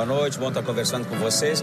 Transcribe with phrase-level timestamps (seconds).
[0.00, 1.62] Boa noite, bom estar conversando com vocês.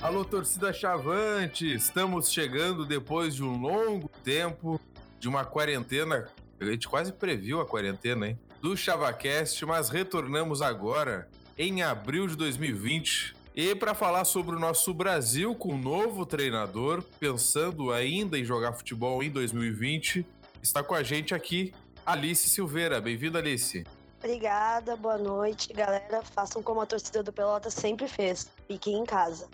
[0.00, 1.74] Alô, torcida Chavante!
[1.74, 4.80] Estamos chegando depois de um longo tempo
[5.18, 6.28] de uma quarentena.
[6.60, 8.38] A gente quase previu a quarentena, hein?
[8.60, 13.34] Do ChavaCast, mas retornamos agora em abril de 2020.
[13.54, 18.72] E para falar sobre o nosso Brasil com um novo treinador, pensando ainda em jogar
[18.72, 20.26] futebol em 2020,
[20.62, 21.74] está com a gente aqui
[22.04, 23.00] Alice Silveira.
[23.00, 23.84] Bem-vinda, Alice.
[24.18, 26.22] Obrigada, boa noite, galera.
[26.22, 28.50] Façam como a torcida do Pelota sempre fez.
[28.66, 29.48] Fiquem em casa.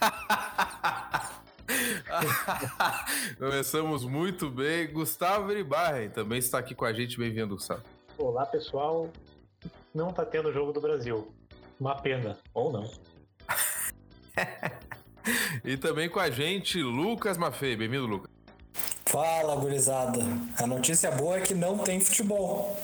[3.38, 4.92] Começamos muito bem.
[4.92, 7.18] Gustavo Iribarren também está aqui com a gente.
[7.18, 7.82] Bem-vindo, Gustavo.
[8.18, 9.10] Olá, pessoal.
[9.94, 11.34] Não está tendo jogo do Brasil.
[11.78, 12.90] Uma pena, ou não.
[15.62, 17.76] e também com a gente, Lucas Maffei.
[17.76, 18.30] Bem-vindo, Lucas.
[19.04, 20.20] Fala, gurizada.
[20.58, 22.74] A notícia boa é que não tem futebol.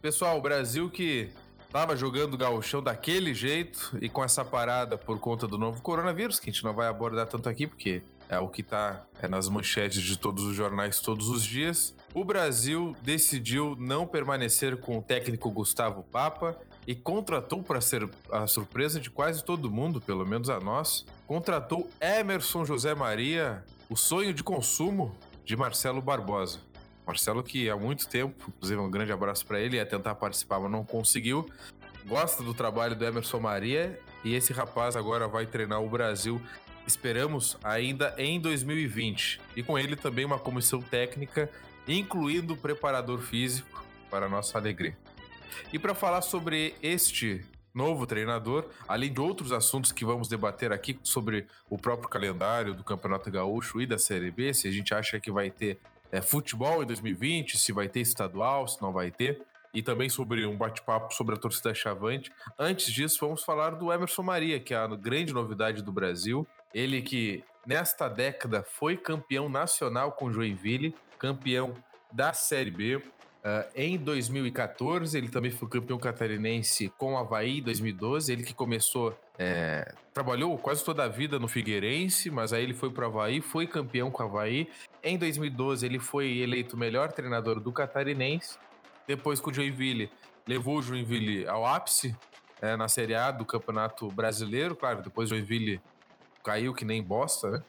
[0.00, 1.30] Pessoal, o Brasil que
[1.72, 6.50] Tava jogando gauchão daquele jeito e com essa parada por conta do novo coronavírus, que
[6.50, 10.02] a gente não vai abordar tanto aqui, porque é o que tá é nas manchetes
[10.02, 11.94] de todos os jornais todos os dias.
[12.14, 18.46] O Brasil decidiu não permanecer com o técnico Gustavo Papa e contratou para ser a
[18.46, 24.34] surpresa de quase todo mundo, pelo menos a nós, contratou Emerson José Maria, o sonho
[24.34, 26.58] de consumo de Marcelo Barbosa.
[27.06, 30.70] Marcelo, que há muito tempo, inclusive um grande abraço para ele, ia tentar participar, mas
[30.70, 31.48] não conseguiu.
[32.06, 36.42] Gosta do trabalho do Emerson Maria e esse rapaz agora vai treinar o Brasil.
[36.86, 39.40] Esperamos ainda em 2020.
[39.56, 41.48] E com ele também uma comissão técnica,
[41.86, 44.96] incluindo o preparador físico, para nossa alegria.
[45.72, 47.44] E para falar sobre este
[47.74, 52.84] novo treinador, além de outros assuntos que vamos debater aqui sobre o próprio calendário do
[52.84, 55.78] Campeonato Gaúcho e da Série B, se a gente acha que vai ter
[56.10, 59.40] é, futebol em 2020, se vai ter estadual, se não vai ter,
[59.72, 62.30] e também sobre um bate-papo sobre a torcida chavante.
[62.58, 66.46] Antes disso, vamos falar do Emerson Maria, que é a grande novidade do Brasil.
[66.74, 71.72] Ele que nesta década foi campeão nacional com Joinville, campeão
[72.12, 73.00] da Série B,
[73.42, 78.32] Uh, em 2014, ele também foi campeão catarinense com o Havaí em 2012.
[78.32, 82.90] Ele que começou, é, trabalhou quase toda a vida no Figueirense, mas aí ele foi
[82.90, 84.68] para o Havaí, foi campeão com o Havaí.
[85.02, 88.56] Em 2012, ele foi eleito melhor treinador do catarinense.
[89.08, 90.08] Depois, com o Joinville,
[90.46, 92.16] levou o Joinville ao ápice
[92.60, 94.76] é, na Série A do Campeonato Brasileiro.
[94.76, 95.80] Claro, depois o Joinville
[96.44, 97.62] caiu que nem bosta, né?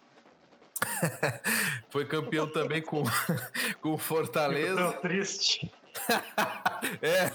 [1.90, 3.04] Foi campeão também com,
[3.82, 4.76] com Fortaleza.
[4.76, 5.72] Fico tão triste.
[7.02, 7.30] é,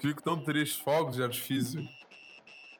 [0.00, 0.82] fico tão triste.
[0.82, 1.88] Fogos de artifício.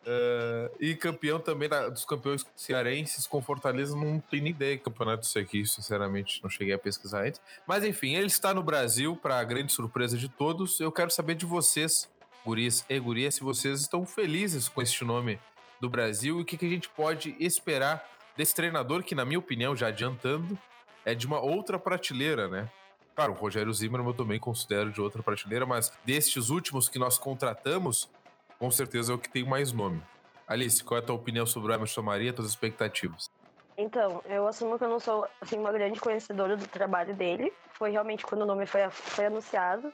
[0.01, 4.83] Uh, e campeão também da, dos campeões cearenses com Fortaleza, não tenho nem ideia de
[4.83, 7.41] campeonato isso aqui, sinceramente, não cheguei a pesquisar antes.
[7.67, 10.81] Mas enfim, ele está no Brasil, para grande surpresa de todos.
[10.81, 12.09] Eu quero saber de vocês,
[12.47, 15.39] guris e gurias, se vocês estão felizes com este nome
[15.79, 18.03] do Brasil e o que, que a gente pode esperar
[18.41, 20.59] desse treinador que, na minha opinião, já adiantando,
[21.05, 22.71] é de uma outra prateleira, né?
[23.15, 27.19] Claro, o Rogério Zimmermann eu também considero de outra prateleira, mas destes últimos que nós
[27.19, 28.11] contratamos,
[28.59, 30.03] com certeza é o que tem mais nome.
[30.49, 33.31] Alice, qual é a tua opinião sobre o Emerson Maria, tuas expectativas?
[33.77, 37.53] Então, eu assumo que eu não sou assim, uma grande conhecedora do trabalho dele.
[37.75, 39.93] Foi realmente quando o nome foi, foi anunciado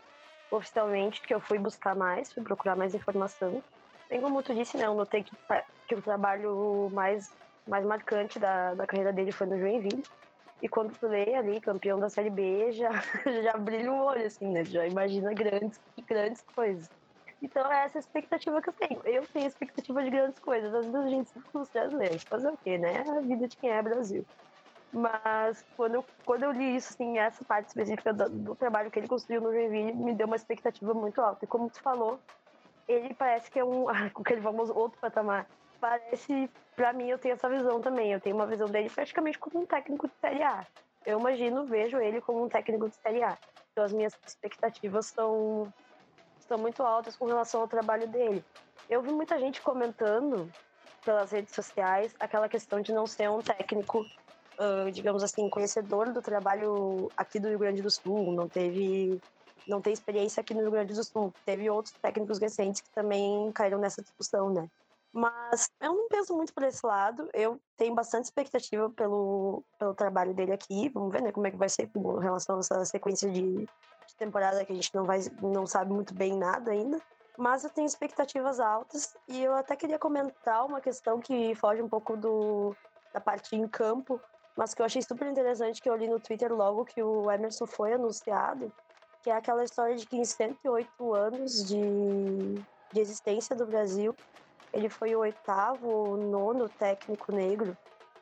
[0.53, 3.61] oficialmente que eu fui buscar mais, fui procurar mais informação.
[4.09, 5.33] Bem como tu disse, né, eu notei que,
[5.89, 7.33] que o trabalho mais
[7.66, 10.03] mais marcante da, da carreira dele foi no Joinville.
[10.62, 12.91] E quando tu lê ali, campeão da Série B, já,
[13.43, 14.65] já brilha o olho, assim, né?
[14.65, 16.88] Já imagina grandes, grandes coisas.
[17.43, 19.00] Então é essa expectativa que eu tenho.
[19.04, 20.75] Eu tenho expectativa de grandes coisas.
[20.75, 22.22] Às vezes a gente se os brasileiros.
[22.22, 23.04] Fazer o quê, né?
[23.06, 24.25] A vida de quem é Brasil.
[24.93, 28.98] Mas quando eu, quando eu li isso, assim, essa parte específica do, do trabalho que
[28.98, 31.45] ele construiu no Joinville, me deu uma expectativa muito alta.
[31.45, 32.19] E como tu falou,
[32.89, 35.47] ele parece que é um, aquele famoso outro patamar
[35.81, 38.13] parece, para mim, eu tenho essa visão também.
[38.13, 40.67] Eu tenho uma visão dele praticamente como um técnico de Série A.
[41.05, 43.37] Eu imagino, vejo ele como um técnico de Série A.
[43.73, 45.73] Então as minhas expectativas são,
[46.41, 48.45] estão muito altas com relação ao trabalho dele.
[48.89, 50.51] Eu vi muita gente comentando
[51.05, 56.22] pelas redes sociais aquela questão de não ser um técnico, uh, digamos assim, conhecedor do
[56.22, 59.21] trabalho aqui do Rio Grande do Sul, não teve
[59.67, 61.34] não tem experiência aqui no Rio Grande do Sul.
[61.45, 64.69] Teve outros técnicos recentes que também caíram nessa discussão, né?
[65.13, 67.29] Mas eu não penso muito por esse lado.
[67.33, 70.91] Eu tenho bastante expectativa pelo, pelo trabalho dele aqui.
[70.91, 73.67] Vamos ver né, como é que vai ser com relação a essa sequência de,
[74.07, 77.01] de temporada que a gente não, vai, não sabe muito bem nada ainda.
[77.39, 81.89] mas eu tenho expectativas altas e eu até queria comentar uma questão que foge um
[81.89, 82.75] pouco do,
[83.13, 84.21] da parte em campo,
[84.57, 87.67] mas que eu achei super interessante que eu li no Twitter logo que o Emerson
[87.67, 88.73] foi anunciado,
[89.23, 92.55] que é aquela história de que em 108 anos de,
[92.93, 94.15] de existência do Brasil,
[94.72, 97.77] ele foi o oitavo ou nono técnico negro.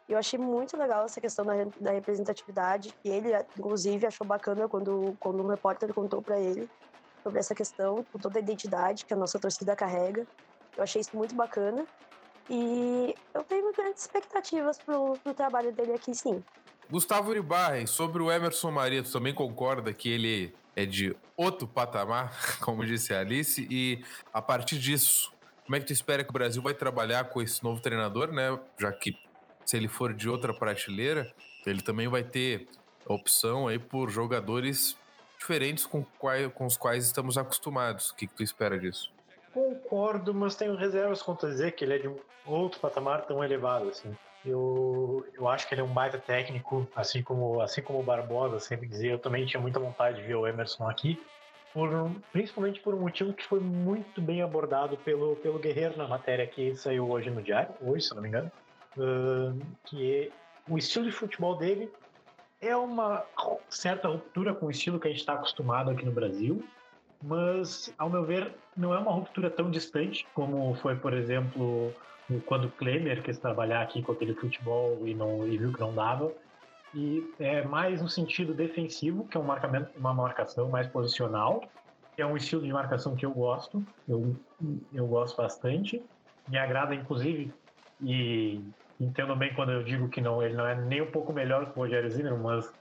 [0.08, 4.69] E eu achei muito legal essa questão da, da representatividade, que ele, inclusive, achou bacana
[4.69, 6.69] quando, quando um repórter contou para ele
[7.23, 10.26] sobre essa questão, com toda a identidade que a nossa torcida carrega.
[10.76, 11.87] Eu achei isso muito bacana.
[12.50, 16.44] E eu tenho grandes expectativas pro, pro trabalho dele aqui, sim.
[16.90, 22.32] Gustavo Uribarren, sobre o Emerson Maria, tu também concorda que ele é de outro patamar,
[22.61, 25.32] como disse a Alice, e a partir disso,
[25.64, 28.58] como é que tu espera que o Brasil vai trabalhar com esse novo treinador, né?
[28.78, 29.16] Já que
[29.64, 31.32] se ele for de outra prateleira,
[31.66, 32.69] ele também vai ter
[33.06, 34.96] opção aí por jogadores
[35.38, 38.11] diferentes com, quais, com os quais estamos acostumados.
[38.11, 39.12] O que, que tu espera disso?
[39.52, 42.16] Concordo, mas tenho reservas quanto a dizer que ele é de um
[42.46, 44.14] outro patamar tão elevado assim.
[44.44, 48.61] Eu, eu acho que ele é um baita técnico, assim como assim como o Barbosa
[48.61, 49.12] sempre dizia.
[49.12, 51.22] Eu também tinha muita vontade de ver o Emerson aqui,
[51.75, 51.91] por,
[52.32, 56.75] principalmente por um motivo que foi muito bem abordado pelo, pelo Guerreiro na matéria que
[56.76, 58.50] saiu hoje no Diário, hoje, se não me engano,
[58.97, 60.31] uh, que é,
[60.71, 61.91] o estilo de futebol dele
[62.61, 63.25] é uma
[63.69, 66.65] certa ruptura com o estilo que a gente está acostumado aqui no Brasil,
[67.21, 71.93] mas, ao meu ver, não é uma ruptura tão distante como foi, por exemplo,
[72.47, 75.94] quando o Klemer quis trabalhar aqui com aquele futebol e, não, e viu que não
[75.94, 76.32] dava.
[76.94, 81.61] E é mais no sentido defensivo, que é um marcamento, uma marcação mais posicional,
[82.17, 84.41] é um estilo de marcação que eu gosto, eu,
[84.93, 86.00] eu gosto bastante.
[86.46, 87.52] Me agrada, inclusive,
[88.00, 88.62] e
[89.00, 91.73] entendo bem quando eu digo que não, ele não é nem um pouco melhor que
[91.73, 92.73] o Rogério Zimmer, mas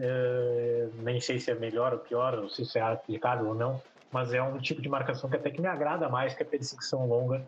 [0.00, 3.82] é, nem sei se é melhor ou pior, ou se isso é aplicável ou não,
[4.12, 7.06] mas é um tipo de marcação que até que me agrada mais que a perseguição
[7.06, 7.44] longa,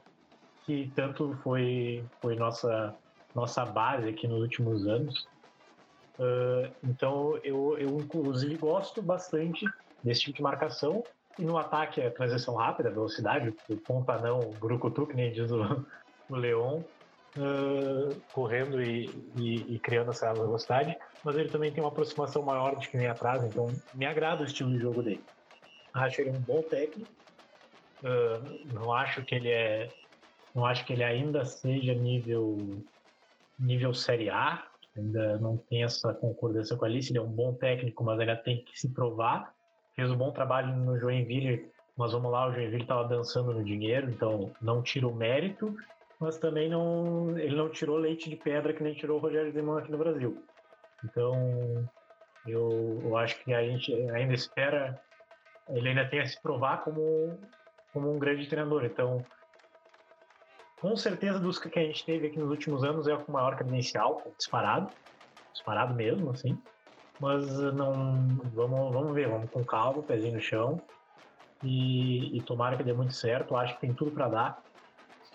[0.64, 2.97] que tanto foi, foi nossa,
[3.32, 5.32] nossa base aqui nos últimos anos.
[6.19, 9.66] Uh, então eu, eu inclusive gosto bastante
[10.02, 11.02] desse tipo de marcação.
[11.38, 15.50] E no ataque a transição rápida, velocidade, o ponta não, o brucutu, que nem diz
[15.50, 15.84] o,
[16.31, 16.81] o Leon,
[17.37, 19.06] uh, correndo e,
[19.37, 23.06] e, e, criando essa velocidade, mas ele também tem uma aproximação maior de que vem
[23.06, 25.25] atrás, então me agrada o estilo de jogo dele.
[25.93, 27.11] Acho ele um bom técnico,
[28.02, 29.88] uh, não acho que ele é,
[30.55, 32.58] não acho que ele ainda seja nível
[33.58, 34.64] nível Série A,
[34.96, 38.37] ainda não tem essa concordância com a Alice, ele é um bom técnico, mas ainda
[38.37, 39.52] tem que se provar.
[39.94, 44.11] Fez um bom trabalho no Joinville, mas vamos lá, o Joinville estava dançando no dinheiro,
[44.11, 45.75] então não tira o mérito,
[46.19, 49.79] mas também não, ele não tirou leite de pedra que nem tirou o Rogério Zeman
[49.79, 50.43] aqui no Brasil.
[51.05, 51.88] Então,
[52.47, 55.00] eu, eu acho que a gente ainda espera,
[55.69, 57.38] ele ainda tem a se provar como,
[57.93, 58.85] como um grande treinador.
[58.85, 59.25] Então,
[60.85, 63.57] com certeza, dos que a gente teve aqui nos últimos anos, é o com maior
[63.57, 64.91] credencial, disparado,
[65.51, 66.59] disparado mesmo, assim.
[67.19, 70.79] Mas não, vamos, vamos ver, vamos com calma, pezinho no chão.
[71.63, 73.57] E, e tomara que dê muito certo.
[73.57, 74.63] Acho que tem tudo para dar.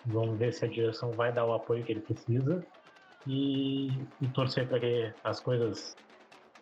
[0.06, 2.64] Vamos ver se a direção vai dar o apoio que ele precisa
[3.26, 3.88] e,
[4.22, 5.96] e torcer para que as coisas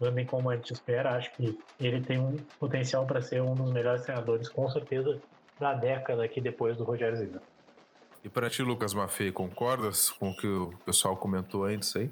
[0.02, 1.18] andem como a gente espera.
[1.18, 5.20] Acho que ele tem um potencial para ser um dos melhores treinadores, com certeza,
[5.60, 7.42] da década aqui depois do Rogério Zimmer.
[8.28, 12.12] E para ti, Lucas Maffei, concordas com o que o pessoal comentou antes aí?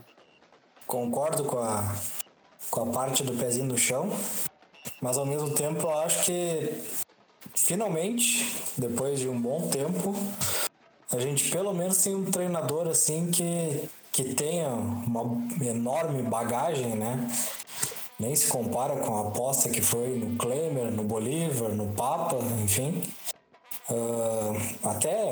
[0.87, 1.93] Concordo com a,
[2.71, 4.09] com a parte do pezinho no chão,
[5.01, 6.71] mas ao mesmo tempo eu acho que
[7.53, 10.15] finalmente, depois de um bom tempo,
[11.11, 17.29] a gente pelo menos tem um treinador assim que, que tenha uma enorme bagagem, né?
[18.17, 23.03] Nem se compara com a aposta que foi no Klemer, no Bolívar, no Papa, enfim.
[23.87, 25.31] Uh, até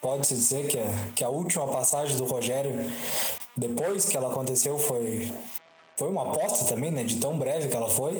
[0.00, 2.90] pode-se dizer que a, que a última passagem do Rogério,
[3.56, 5.30] depois que ela aconteceu, foi,
[5.96, 7.04] foi uma aposta também, né?
[7.04, 8.18] De tão breve que ela foi.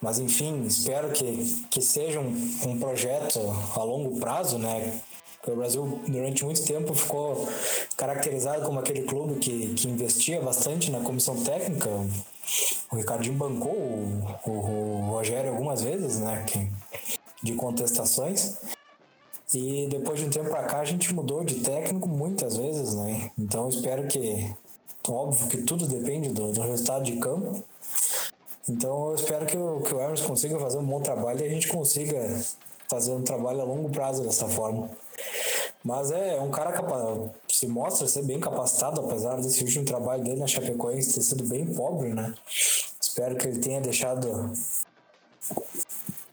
[0.00, 3.40] Mas enfim, espero que, que seja um, um projeto
[3.74, 5.00] a longo prazo, né?
[5.46, 7.48] o Brasil, durante muito tempo, ficou
[7.96, 11.88] caracterizado como aquele clube que, que investia bastante na comissão técnica.
[12.90, 16.44] O Ricardinho bancou o, o, o Rogério algumas vezes, né?
[16.46, 16.70] Que,
[17.42, 18.58] de contestações.
[19.54, 23.30] E depois de um tempo para cá a gente mudou de técnico muitas vezes, né?
[23.38, 24.54] Então espero que,
[25.08, 27.64] óbvio que tudo depende do, do resultado de campo.
[28.68, 31.48] Então eu espero que o, que o Hermes consiga fazer um bom trabalho e a
[31.48, 32.18] gente consiga
[32.90, 34.90] fazer um trabalho a longo prazo dessa forma.
[35.82, 40.40] Mas é um cara capaz, se mostra ser bem capacitado, apesar desse último trabalho dele
[40.40, 42.34] na Chapecoense ter sido bem pobre, né?
[43.00, 44.52] Espero que ele tenha deixado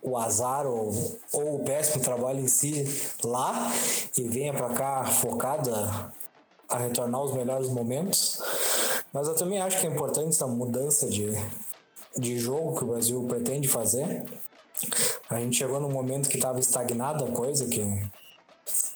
[0.06, 0.94] o azar ou,
[1.34, 2.86] ou o péssimo trabalho em si
[3.24, 3.72] lá
[4.18, 6.14] e venha para cá focada
[6.70, 8.42] a retornar os melhores momentos.
[9.12, 11.32] Mas eu também acho que é importante essa mudança de,
[12.18, 14.24] de jogo que o Brasil pretende fazer.
[15.30, 17.82] A gente chegou num momento que estava estagnada a coisa, que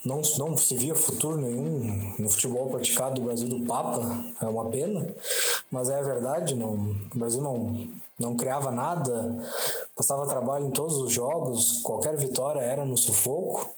[0.04, 4.02] não, não se via futuro nenhum no futebol praticado do Brasil do Papa,
[4.42, 5.08] é uma pena,
[5.72, 6.74] mas é a verdade, não,
[7.14, 7.88] o Brasil não,
[8.20, 9.38] não criava nada,
[9.96, 13.70] passava trabalho em todos os jogos, qualquer vitória era no sufoco.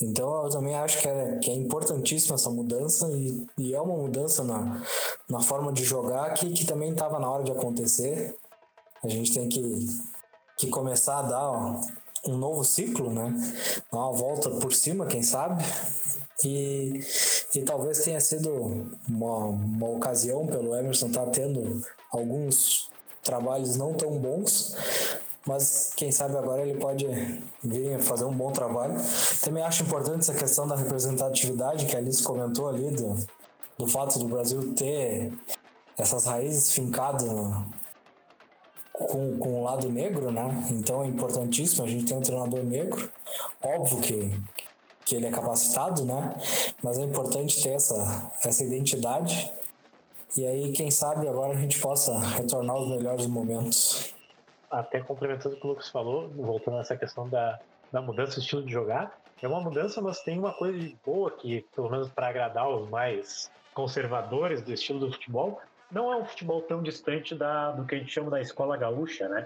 [0.00, 3.96] Então eu também acho que é, que é importantíssima essa mudança e, e é uma
[3.96, 4.82] mudança na,
[5.28, 8.36] na forma de jogar que, que também estava na hora de acontecer.
[9.02, 9.86] A gente tem que,
[10.56, 11.80] que começar a dar ó,
[12.26, 13.32] um novo ciclo, né?
[13.92, 15.64] Dar uma volta por cima, quem sabe.
[16.44, 17.00] E,
[17.54, 21.82] e talvez tenha sido uma, uma ocasião pelo Emerson estar tá tendo
[22.12, 22.88] alguns
[23.28, 24.74] trabalhos não tão bons,
[25.46, 27.06] mas quem sabe agora ele pode
[27.62, 28.94] vir fazer um bom trabalho.
[29.42, 33.16] Também acho importante essa questão da representatividade que a Alice comentou ali, do,
[33.76, 35.30] do fato do Brasil ter
[35.98, 37.66] essas raízes fincadas no,
[38.92, 40.66] com, com o lado negro, né?
[40.70, 43.10] Então é importantíssimo a gente ter um treinador negro.
[43.62, 44.40] Óbvio que,
[45.04, 46.34] que ele é capacitado, né?
[46.82, 49.52] Mas é importante ter essa, essa identidade.
[50.38, 54.14] E aí, quem sabe agora a gente possa retornar os melhores momentos.
[54.70, 57.58] Até complementando o que o Lucas falou, voltando nessa questão da,
[57.90, 61.32] da mudança de estilo de jogar, é uma mudança, mas tem uma coisa de boa
[61.32, 66.24] que, pelo menos para agradar os mais conservadores do estilo do futebol, não é um
[66.24, 69.44] futebol tão distante da, do que a gente chama da escola gaúcha, né?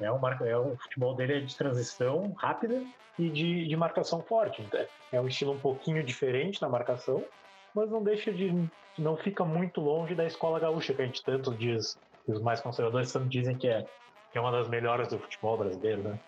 [0.00, 2.82] É um, é um futebol dele é de transição rápida
[3.16, 4.62] e de, de marcação forte.
[4.62, 7.22] Então, é um estilo um pouquinho diferente na marcação,
[7.74, 8.68] mas não deixa de.
[8.96, 13.12] não fica muito longe da escola gaúcha, que a gente tanto diz, os mais conservadores
[13.12, 13.84] tanto dizem que é,
[14.30, 16.18] que é uma das melhores do futebol brasileiro, né?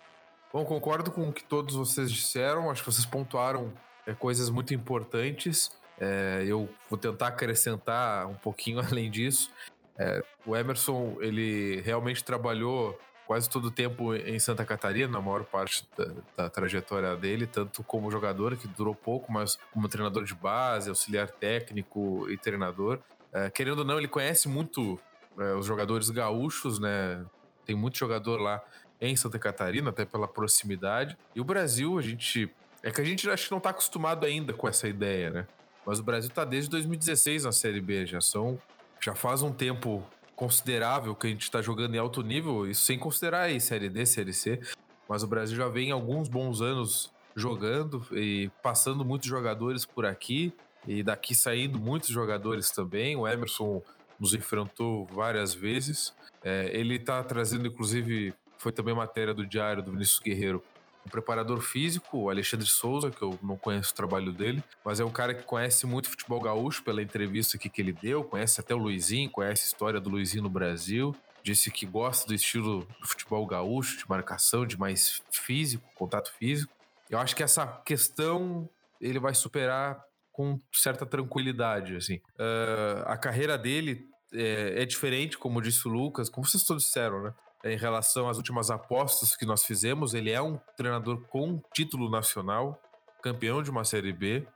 [0.51, 3.71] Bom, concordo com o que todos vocês disseram, acho que vocês pontuaram
[4.05, 5.71] é, coisas muito importantes.
[5.99, 9.51] É, eu vou tentar acrescentar um pouquinho além disso.
[9.99, 15.43] É, o Emerson, ele realmente trabalhou quase todo o tempo em Santa Catarina, na maior
[15.43, 16.05] parte da,
[16.35, 21.29] da, trajetória dele, tanto como jogador, que durou pouco, mas como treinador de base, auxiliar
[21.29, 22.99] técnico e treinador.
[23.33, 24.97] É, querendo ou não, ele conhece muito
[25.37, 27.23] é, os jogadores gaúchos, né?
[27.65, 28.63] Tem muito jogador lá
[28.99, 31.17] em Santa Catarina, até pela proximidade.
[31.35, 32.49] E o Brasil, a gente.
[32.81, 35.47] É que a gente acho que não está acostumado ainda com essa ideia, né?
[35.85, 38.57] Mas o Brasil está desde 2016 na Série B, já são.
[39.01, 40.03] Já faz um tempo
[40.37, 44.05] considerável que a gente está jogando em alto nível, isso sem considerar aí Série D,
[44.05, 44.61] Série C.
[45.09, 50.53] Mas o Brasil já vem alguns bons anos jogando e passando muitos jogadores por aqui
[50.87, 53.15] e daqui saindo muitos jogadores também.
[53.15, 53.81] O Emerson
[54.19, 56.13] nos enfrentou várias vezes.
[56.43, 60.63] É, ele está trazendo, inclusive, foi também matéria do Diário do Vinícius Guerreiro,
[61.07, 65.05] um preparador físico, o Alexandre Souza, que eu não conheço o trabalho dele, mas é
[65.05, 68.77] um cara que conhece muito futebol gaúcho pela entrevista que ele deu, conhece até o
[68.77, 71.15] Luizinho, conhece a história do Luizinho no Brasil.
[71.41, 76.73] Disse que gosta do estilo do futebol gaúcho, de marcação, de mais físico, contato físico.
[77.09, 82.15] Eu acho que essa questão ele vai superar com certa tranquilidade, assim.
[82.35, 87.23] Uh, a carreira dele é, é, diferente, como disse o Lucas, como vocês todos disseram,
[87.23, 87.33] né?
[87.63, 90.13] Em relação às últimas apostas que nós fizemos.
[90.13, 92.81] Ele é um treinador com título nacional,
[93.21, 94.47] campeão de uma Série B.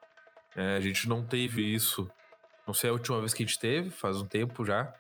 [0.56, 2.10] É, a gente não teve isso,
[2.68, 4.94] não sei a última vez que a gente teve, faz um tempo já.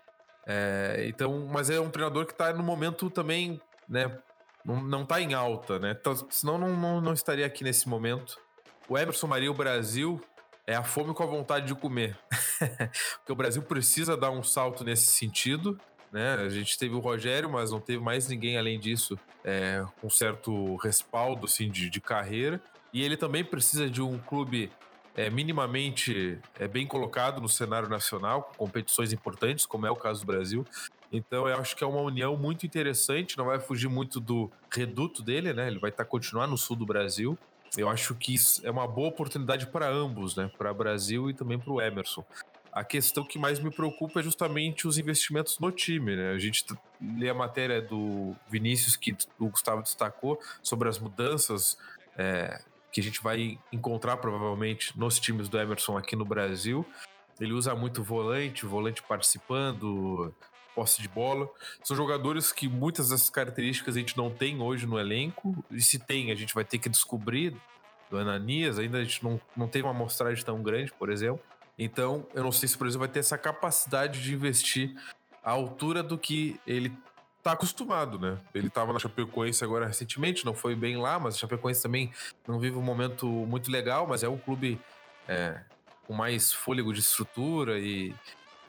[0.45, 4.17] É, então, mas é um treinador que está no momento também, né?
[4.63, 5.95] Não, não tá em alta, né?
[5.99, 8.39] Então, senão não, não, não estaria aqui nesse momento.
[8.87, 10.21] O Emerson Maria, o Brasil,
[10.65, 12.17] é a fome com a vontade de comer.
[13.17, 15.79] Porque o Brasil precisa dar um salto nesse sentido
[16.11, 16.35] né?
[16.35, 20.75] A gente teve o Rogério, mas não teve mais ninguém além disso é, com certo
[20.77, 22.61] respaldo assim, de, de carreira.
[22.93, 24.69] E ele também precisa de um clube
[25.15, 30.21] é, minimamente é, bem colocado no cenário nacional, com competições importantes, como é o caso
[30.21, 30.65] do Brasil.
[31.11, 35.21] Então eu acho que é uma união muito interessante, não vai fugir muito do reduto
[35.21, 35.67] dele, né?
[35.67, 37.37] Ele vai estar tá, continuar no sul do Brasil.
[37.77, 40.49] Eu acho que isso é uma boa oportunidade para ambos, né?
[40.57, 42.23] Para o Brasil e também para o Emerson.
[42.71, 46.31] A questão que mais me preocupa é justamente os investimentos no time, né?
[46.31, 46.63] A gente
[47.17, 51.77] lê a matéria do Vinícius que o Gustavo destacou sobre as mudanças
[52.17, 52.61] é,
[52.91, 56.85] que a gente vai encontrar provavelmente nos times do Emerson aqui no Brasil.
[57.39, 60.33] Ele usa muito volante, volante participando,
[60.73, 61.49] posse de bola.
[61.83, 65.63] São jogadores que muitas dessas características a gente não tem hoje no elenco.
[65.69, 67.55] E se tem, a gente vai ter que descobrir.
[68.09, 71.41] Do Ananias, ainda a gente não, não tem uma amostragem tão grande, por exemplo.
[71.83, 74.95] Então, eu não sei se o Brasil vai ter essa capacidade de investir
[75.43, 76.95] à altura do que ele
[77.41, 78.37] tá acostumado, né?
[78.53, 82.11] Ele tava na Chapecoense agora recentemente, não foi bem lá, mas a Chapecoense também
[82.47, 84.79] não vive um momento muito legal, mas é um clube
[85.27, 85.59] é,
[86.05, 88.13] com mais fôlego de estrutura e,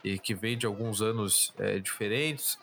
[0.03, 2.59] e que vem de alguns anos é, diferentes.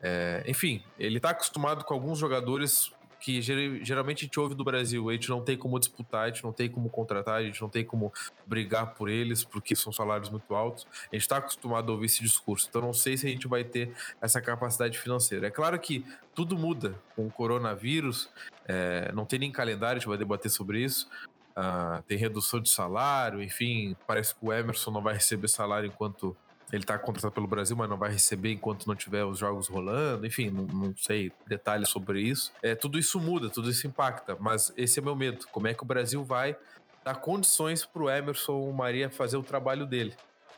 [0.00, 2.90] É, enfim, ele tá acostumado com alguns jogadores
[3.20, 5.08] que geralmente a gente ouve do Brasil.
[5.10, 7.68] A gente não tem como disputar, a gente não tem como contratar, a gente não
[7.68, 8.12] tem como
[8.46, 10.86] brigar por eles, porque são salários muito altos.
[11.12, 12.66] A gente está acostumado a ouvir esse discurso.
[12.68, 15.46] Então não sei se a gente vai ter essa capacidade financeira.
[15.46, 18.30] É claro que tudo muda com o coronavírus,
[18.66, 21.08] é, não tem nem calendário, a gente vai debater sobre isso.
[21.50, 26.34] Uh, tem redução de salário, enfim, parece que o Emerson não vai receber salário enquanto
[26.72, 30.26] ele está contratado pelo Brasil, mas não vai receber enquanto não tiver os jogos rolando.
[30.26, 32.52] Enfim, não, não, sei detalhes sobre isso.
[32.62, 35.46] É, tudo isso muda, tudo isso impacta, mas esse é meu medo.
[35.50, 36.56] Como é que o Brasil vai
[37.04, 40.14] dar condições para o Emerson Maria fazer o trabalho dele?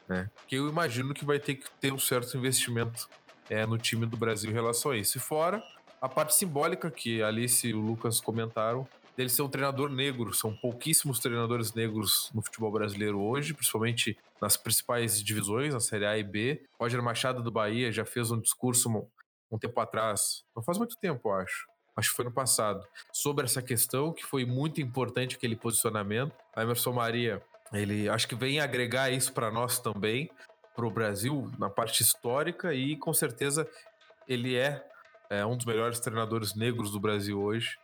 [0.09, 0.29] Né?
[0.35, 3.09] Porque eu imagino que vai ter que ter um certo investimento
[3.49, 5.17] é, no time do Brasil em relação a isso.
[5.17, 5.63] E fora
[6.01, 10.33] a parte simbólica que a Alice e o Lucas comentaram, dele ser um treinador negro.
[10.33, 16.19] São pouquíssimos treinadores negros no futebol brasileiro hoje, principalmente nas principais divisões, na Série A
[16.19, 16.63] e B.
[16.79, 19.07] Roger Machado do Bahia já fez um discurso um,
[19.51, 21.67] um tempo atrás, não faz muito tempo, eu acho.
[21.95, 26.35] Acho que foi no passado, sobre essa questão, que foi muito importante aquele posicionamento.
[26.57, 30.31] A Emerson Maria, ele acho que vem agregar isso para nós também,
[30.75, 33.69] para o Brasil, na parte histórica, e com certeza
[34.27, 34.83] ele é,
[35.29, 37.77] é um dos melhores treinadores negros do Brasil hoje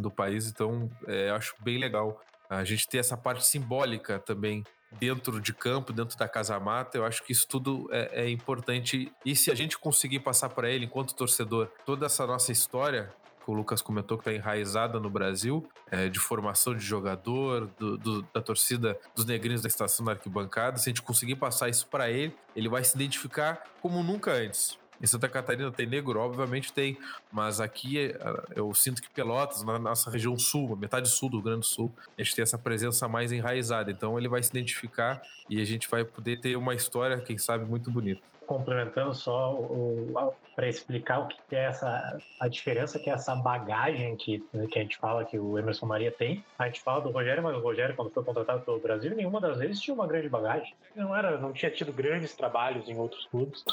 [0.00, 4.64] do país, então é, acho bem legal a gente ter essa parte simbólica também
[4.98, 6.96] dentro de campo, dentro da casa mata.
[6.96, 9.10] Eu acho que isso tudo é, é importante.
[9.24, 13.12] E se a gente conseguir passar para ele, enquanto torcedor, toda essa nossa história,
[13.44, 17.98] que o Lucas comentou que está enraizada no Brasil, é, de formação de jogador, do,
[17.98, 21.86] do, da torcida dos negrinhos da estação da arquibancada, se a gente conseguir passar isso
[21.88, 24.78] para ele, ele vai se identificar como nunca antes.
[25.04, 26.96] Em Santa Catarina tem negro, obviamente tem,
[27.30, 28.18] mas aqui é,
[28.56, 31.92] eu sinto que Pelotas, na nossa região sul, metade sul do Rio Grande do Sul,
[32.16, 33.90] a gente tem essa presença mais enraizada.
[33.90, 37.66] Então ele vai se identificar e a gente vai poder ter uma história, quem sabe,
[37.66, 43.34] muito bonita complementando só para explicar o que é essa a diferença que é essa
[43.34, 44.38] bagagem que,
[44.70, 46.44] que a gente fala que o Emerson Maria tem.
[46.58, 49.58] A gente fala do Rogério, mas o Rogério quando foi contratado pelo Brasil, nenhuma das
[49.58, 50.74] vezes tinha uma grande bagagem.
[50.94, 53.64] Não era, não tinha tido grandes trabalhos em outros clubes.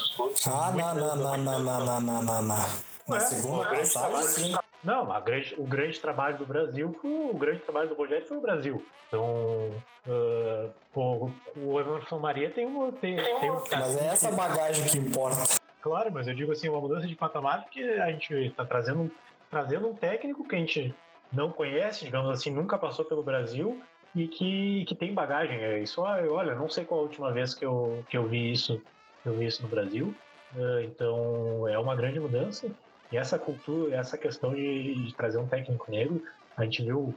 [0.46, 2.92] Ah, não, não, não, não, não, não, não, não, não.
[3.08, 4.54] Na segunda passagem, sim.
[4.84, 8.40] Não, grande, o grande trabalho do Brasil foi o grande trabalho do Rogério foi o
[8.40, 8.84] Brasil.
[9.06, 9.70] Então,
[10.06, 12.90] uh, o, o Emerson Maria tem um.
[12.90, 15.60] Tem, tem um mas é essa bagagem que importa.
[15.80, 19.10] Claro, mas eu digo assim, uma mudança de patamar porque a gente está trazendo,
[19.50, 20.94] trazendo um técnico que a gente
[21.32, 23.82] não conhece, digamos assim, nunca passou pelo Brasil
[24.14, 25.58] e que, que tem bagagem.
[25.58, 28.52] É isso, ah, olha, não sei qual a última vez que eu, que eu vi
[28.52, 28.80] isso,
[29.24, 30.14] eu vi isso no Brasil.
[30.54, 32.70] Uh, então é uma grande mudança.
[33.12, 36.22] E essa cultura, essa questão de, de trazer um técnico negro,
[36.56, 37.14] a gente viu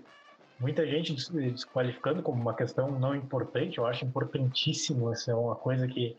[0.60, 5.88] muita gente desqualificando como uma questão não importante, eu acho importantíssimo, essa é uma coisa
[5.88, 6.16] que,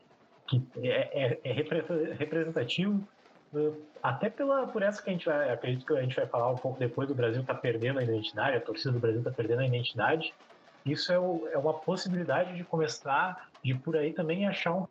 [0.48, 3.06] que é, é, é representativo,
[3.54, 6.50] eh, até pela, por essa que a gente vai, acredito que a gente vai falar
[6.50, 9.60] um pouco depois, do Brasil está perdendo a identidade, a torcida do Brasil está perdendo
[9.60, 10.34] a identidade,
[10.84, 14.86] isso é, o, é uma possibilidade de começar, de por aí também achar um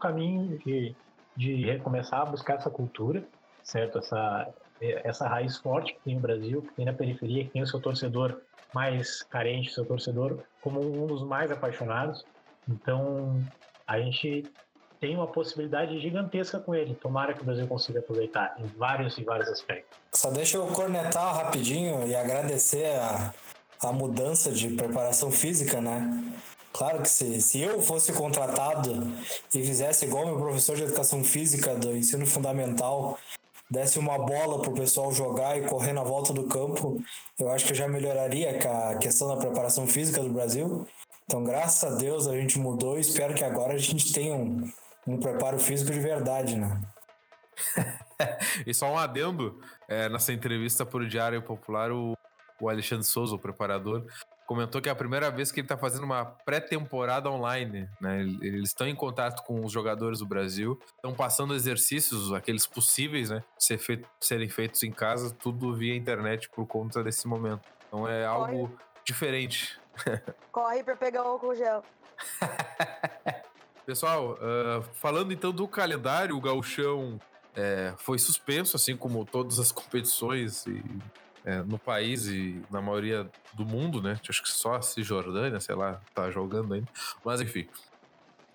[0.00, 0.94] caminho de,
[1.36, 3.24] de recomeçar a buscar essa cultura,
[3.64, 3.98] certo?
[3.98, 4.48] Essa,
[4.80, 7.80] essa raiz forte que tem no Brasil, que tem na periferia, que tem o seu
[7.80, 8.40] torcedor
[8.72, 12.24] mais carente, seu torcedor como um dos mais apaixonados.
[12.68, 13.42] Então,
[13.86, 14.44] a gente
[15.00, 16.94] tem uma possibilidade gigantesca com ele.
[16.94, 19.98] Tomara que o Brasil consiga aproveitar em vários e vários aspectos.
[20.12, 23.34] Só deixa eu cornetar rapidinho e agradecer a,
[23.82, 26.32] a mudança de preparação física, né?
[26.72, 29.12] Claro que se, se eu fosse contratado
[29.54, 33.16] e fizesse igual meu professor de educação física do ensino fundamental,
[33.70, 37.02] desse uma bola para o pessoal jogar e correr na volta do campo,
[37.38, 40.86] eu acho que já melhoraria a questão da preparação física do Brasil.
[41.24, 44.70] Então, graças a Deus, a gente mudou e espero que agora a gente tenha um,
[45.06, 46.80] um preparo físico de verdade, né?
[48.66, 52.16] e só um adendo, é, nessa entrevista para o Diário Popular, o,
[52.60, 54.04] o Alexandre Souza, o preparador,
[54.46, 57.88] comentou que é a primeira vez que ele está fazendo uma pré-temporada online.
[58.00, 58.22] Né?
[58.40, 63.42] Eles estão em contato com os jogadores do Brasil, estão passando exercícios, aqueles possíveis, né?
[63.58, 67.62] Ser feito, serem feitos em casa, tudo via internet por conta desse momento.
[67.88, 68.74] Então é algo Corre.
[69.04, 69.80] diferente.
[70.52, 71.82] Corre para pegar o álcool gel.
[73.86, 77.20] Pessoal, uh, falando então do calendário, o gauchão
[77.54, 80.82] é, foi suspenso, assim como todas as competições e
[81.44, 84.18] é, no país e na maioria do mundo, né?
[84.28, 86.88] Acho que só a Cisjordânia, sei lá, tá jogando ainda.
[87.24, 87.68] Mas enfim.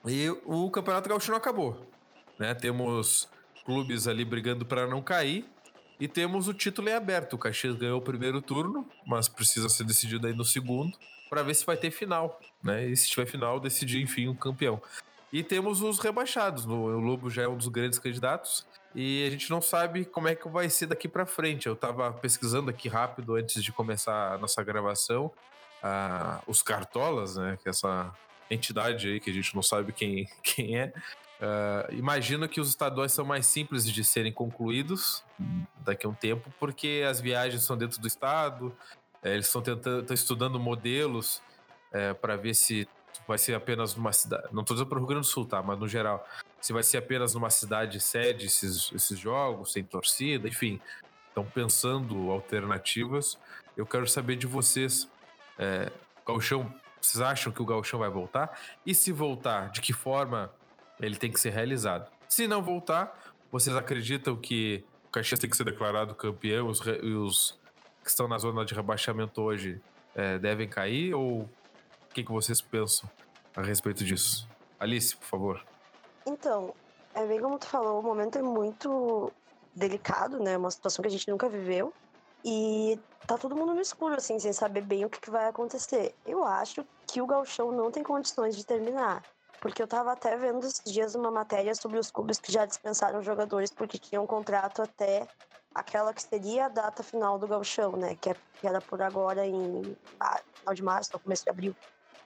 [0.06, 1.86] E o Campeonato Gaúcho não acabou.
[2.38, 2.54] Né?
[2.54, 3.30] Temos
[3.64, 5.46] clubes ali brigando para não cair.
[6.00, 7.34] E temos o título em aberto.
[7.34, 10.98] O Caxias ganhou o primeiro turno, mas precisa ser decidido aí no segundo,
[11.30, 12.88] para ver se vai ter final, né?
[12.88, 14.82] E se tiver final, decidir, enfim, o um campeão.
[15.32, 16.66] E temos os rebaixados.
[16.66, 18.66] O Lobo já é um dos grandes candidatos.
[18.96, 21.68] E a gente não sabe como é que vai ser daqui para frente.
[21.68, 25.32] Eu estava pesquisando aqui rápido antes de começar a nossa gravação.
[25.82, 27.58] Ah, os Cartolas, né?
[27.62, 28.14] Que é essa
[28.50, 30.94] entidade aí que a gente não sabe quem, quem é.
[31.40, 35.24] Uh, imagino que os estaduais são mais simples de serem concluídos
[35.86, 38.76] daqui a um tempo, porque as viagens são dentro do estado,
[39.24, 41.42] é, eles estão tentando, estudando modelos
[41.94, 42.86] é, para ver se
[43.26, 44.48] vai ser apenas numa cidade.
[44.52, 45.64] Não estou dizendo para o Rio Grande do Sul, tá?
[45.64, 46.28] Mas no geral,
[46.62, 50.80] se vai ser apenas numa cidade sede esses, esses jogos, sem torcida, enfim.
[51.28, 53.38] Estão pensando alternativas.
[53.78, 55.10] Eu quero saber de vocês.
[55.58, 55.92] É,
[56.26, 58.60] Galchão, vocês acham que o Galchão vai voltar?
[58.86, 60.52] E se voltar, de que forma
[61.00, 62.12] ele tem que ser realizado?
[62.28, 67.60] Se não voltar, vocês acreditam que o Caxias tem que ser declarado campeão os, os
[68.04, 69.82] que estão na zona de rebaixamento hoje
[70.14, 71.14] é, devem cair?
[71.14, 71.50] Ou o
[72.14, 73.10] que, que vocês pensam
[73.56, 74.48] a respeito disso?
[74.80, 75.66] Alice, por favor.
[76.26, 76.74] Então,
[77.14, 79.32] é bem como tu falou, o momento é muito
[79.76, 80.58] delicado, né?
[80.58, 81.94] Uma situação que a gente nunca viveu.
[82.44, 86.16] E tá todo mundo no escuro, assim, sem saber bem o que, que vai acontecer.
[86.26, 89.24] Eu acho que o Galchão não tem condições de terminar.
[89.60, 93.22] Porque eu tava até vendo esses dias uma matéria sobre os clubes que já dispensaram
[93.22, 95.28] jogadores porque tinham um contrato até
[95.76, 98.16] aquela que seria a data final do Galchão, né?
[98.16, 99.98] Que, é, que era por agora em
[100.60, 101.76] final de março, no começo de abril.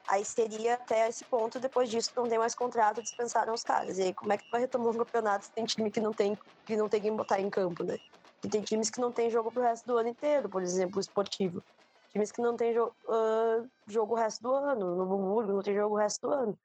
[0.07, 3.97] Aí seria até esse ponto, depois disso não tem mais contrato, dispensaram os caras.
[3.97, 6.11] E aí como é que tu vai retomar um campeonato se tem time que não
[6.11, 7.97] tem, que não tem quem botar em campo, né?
[8.43, 10.99] E tem times que não tem jogo pro resto do ano inteiro, por exemplo, o
[10.99, 11.63] esportivo.
[12.11, 15.73] Times que não tem jo uh, jogo o resto do ano, no Hamburgo não tem
[15.73, 16.59] jogo o resto do ano.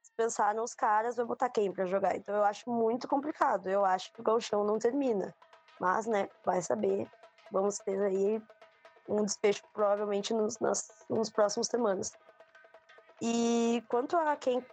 [0.00, 2.16] Dispensaram os caras, vai botar quem para jogar?
[2.16, 3.68] Então eu acho muito complicado.
[3.68, 5.34] Eu acho que o Galchão não termina.
[5.80, 7.10] Mas, né, vai saber.
[7.50, 8.42] Vamos ter aí
[9.08, 12.12] um desfecho provavelmente nos, nas, nos próximos semanas.
[13.20, 14.64] E quanto a quem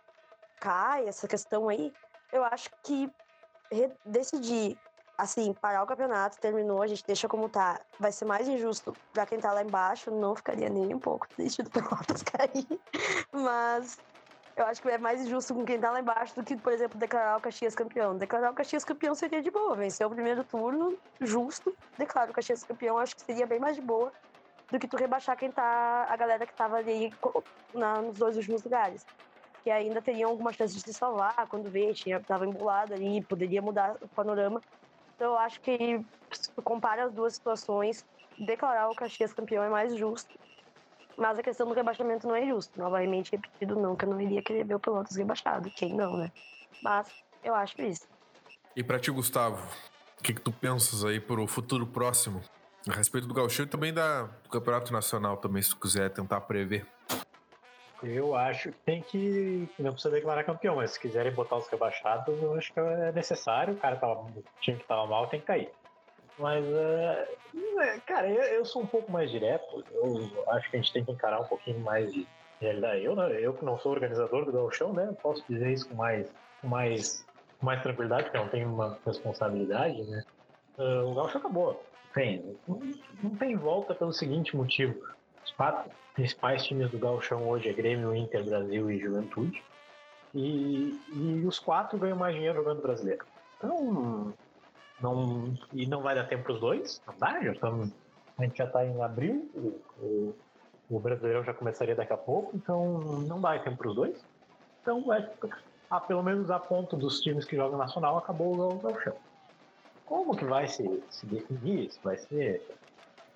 [0.59, 1.93] cai, essa questão aí,
[2.31, 3.09] eu acho que
[4.05, 4.77] decidir,
[5.17, 9.25] assim, parar o campeonato, terminou, a gente deixa como tá, vai ser mais injusto para
[9.25, 12.79] quem tá lá embaixo, não ficaria nem um pouco triste do Pelotas cair,
[13.31, 13.97] mas
[14.55, 16.99] eu acho que é mais injusto com quem tá lá embaixo do que, por exemplo,
[16.99, 18.15] declarar o Caxias campeão.
[18.15, 22.63] Declarar o Caxias campeão seria de boa, vencer o primeiro turno, justo, declarar o Caxias
[22.63, 24.11] campeão, acho que seria bem mais de boa
[24.73, 27.13] do que tu rebaixar quem tá, a galera que tava ali
[27.75, 29.05] na, nos dois últimos lugares.
[29.63, 33.61] Que ainda teriam alguma chance de se salvar quando vê, tinha, tava embolado ali, poderia
[33.61, 34.59] mudar o panorama.
[35.15, 38.03] Então eu acho que se tu compara as duas situações,
[38.37, 40.33] declarar o Caxias campeão é mais justo
[41.15, 42.71] mas a questão do rebaixamento não é justo.
[42.75, 45.69] Novamente repetido, nunca não iria querer ver o Pelotas rebaixado.
[45.69, 46.31] Quem não, né?
[46.81, 47.07] Mas
[47.43, 48.07] eu acho isso.
[48.75, 49.63] E para ti, Gustavo,
[50.19, 52.41] o que, que tu pensas aí para o futuro próximo?
[52.89, 56.85] A respeito do Gauchão e também da, do Campeonato Nacional também, se quiser tentar prever.
[58.03, 59.69] Eu acho que tem que.
[59.79, 63.73] Não precisa declarar campeão, mas se quiserem botar os rebaixados, eu acho que é necessário.
[63.73, 64.21] O cara tava.
[64.21, 65.71] O time que tava mal tem que cair.
[66.37, 69.85] Mas, uh, cara, eu, eu, sou um pouco mais direto.
[69.93, 72.27] Eu acho que a gente tem que encarar um pouquinho mais de
[72.59, 73.03] realidade.
[73.05, 75.15] Eu, né, eu que não sou organizador do Gauchão, né?
[75.21, 76.29] Posso dizer isso com mais,
[76.61, 77.25] mais,
[77.61, 80.23] mais tranquilidade, porque eu não tenho uma responsabilidade, né?
[80.77, 81.81] Uh, o Gauchão acabou.
[82.13, 84.95] Tem, não, tem volta pelo seguinte motivo.
[85.43, 89.63] Os quatro principais times do Gauchão hoje é Grêmio, Inter, Brasil e Juventude.
[90.33, 93.25] E, e os quatro ganham mais dinheiro jogando brasileiro.
[93.57, 94.33] Então,
[95.01, 97.91] não, e não vai dar tempo para os dois, não dá, já estamos,
[98.37, 100.35] a gente já está em abril, o, o,
[100.89, 104.25] o, Brasileirão já começaria daqui a pouco, então não dá tempo para os dois.
[104.81, 105.29] Então, vai,
[105.89, 109.15] ah, pelo menos a ponto dos times que jogam nacional, acabou o Gauchão.
[110.05, 111.91] Como que vai se, se definir?
[111.91, 112.61] Se vai ser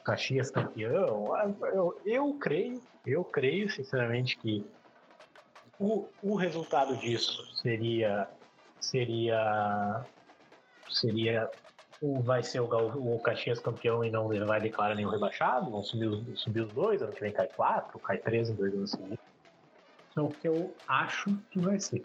[0.03, 1.33] Caxias campeão?
[1.33, 4.65] Ah, eu, eu creio, eu creio sinceramente que
[5.79, 8.27] o, o resultado disso seria
[8.79, 10.05] seria
[10.89, 11.49] seria
[12.01, 16.37] o, vai ser o, o Caxias campeão e não vai declarar nenhum rebaixado, vão subir,
[16.37, 19.19] subir os dois, ano que vem cai quatro, cai três em dois anos seguidos.
[20.11, 22.03] Então, o que eu acho que vai ser.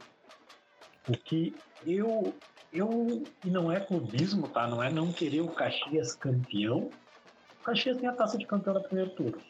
[1.09, 1.55] O que
[1.87, 2.35] eu,
[2.73, 4.67] eu, e não é clubismo, tá?
[4.67, 6.91] Não é não querer o Caxias campeão.
[7.61, 9.41] O Caxias tem a taça de campeão da primeiro turno.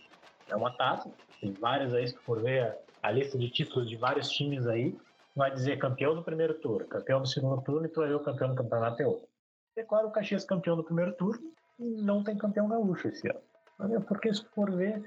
[0.48, 2.64] É uma taça, tem várias aí, se for ver
[3.02, 4.96] a, a lista de títulos de vários times aí,
[5.34, 8.20] vai dizer campeão do primeiro turno, campeão do segundo turno e tu vai ver o
[8.20, 9.28] campeão do campeonato é outro.
[9.74, 14.00] Declara o Caxias campeão do primeiro turno e não tem campeão gaúcho esse ano.
[14.06, 15.02] Porque se for ver,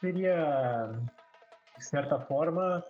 [0.00, 0.92] seria,
[1.76, 2.84] de certa forma,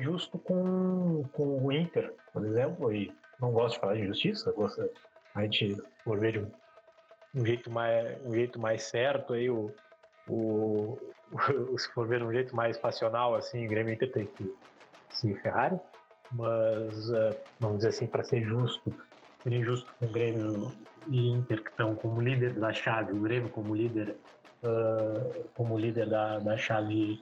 [0.00, 3.12] justo com, com o Inter, por exemplo, e
[3.44, 4.90] não gosto de falar de justiça, gosto,
[5.34, 6.38] a gente, por ver de
[7.34, 9.70] um, jeito mais, um jeito mais certo aí, o,
[10.28, 10.98] o,
[11.70, 14.54] o, se for ver um jeito mais passional, assim, o Grêmio Inter tem que
[15.10, 15.78] se ferrar,
[16.32, 18.92] mas uh, vamos dizer assim, para ser justo,
[19.42, 20.72] seria injusto com o Grêmio
[21.08, 24.16] e Inter que estão como líder da chave, o Grêmio como líder,
[24.62, 27.20] uh, como líder da, da chave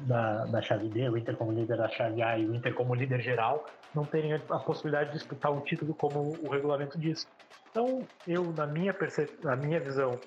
[0.00, 2.94] da, da chave D, o Inter como líder da chave A e o Inter como
[2.94, 7.26] líder geral, não terem a possibilidade de disputar um título como o regulamento diz.
[7.70, 9.30] Então, eu, na minha, percep...
[9.44, 10.18] na minha visão,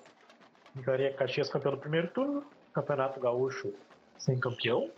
[0.76, 3.74] ficaria Caxias campeão do primeiro turno, Campeonato Gaúcho
[4.18, 4.90] sem campeão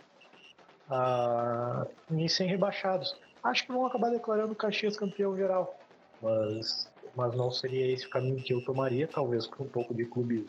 [0.90, 3.16] uh, e sem rebaixados.
[3.42, 5.78] Acho que vão acabar declarando Caxias campeão geral,
[6.22, 10.04] mas, mas não seria esse o caminho que eu tomaria, talvez com um pouco de
[10.04, 10.46] clube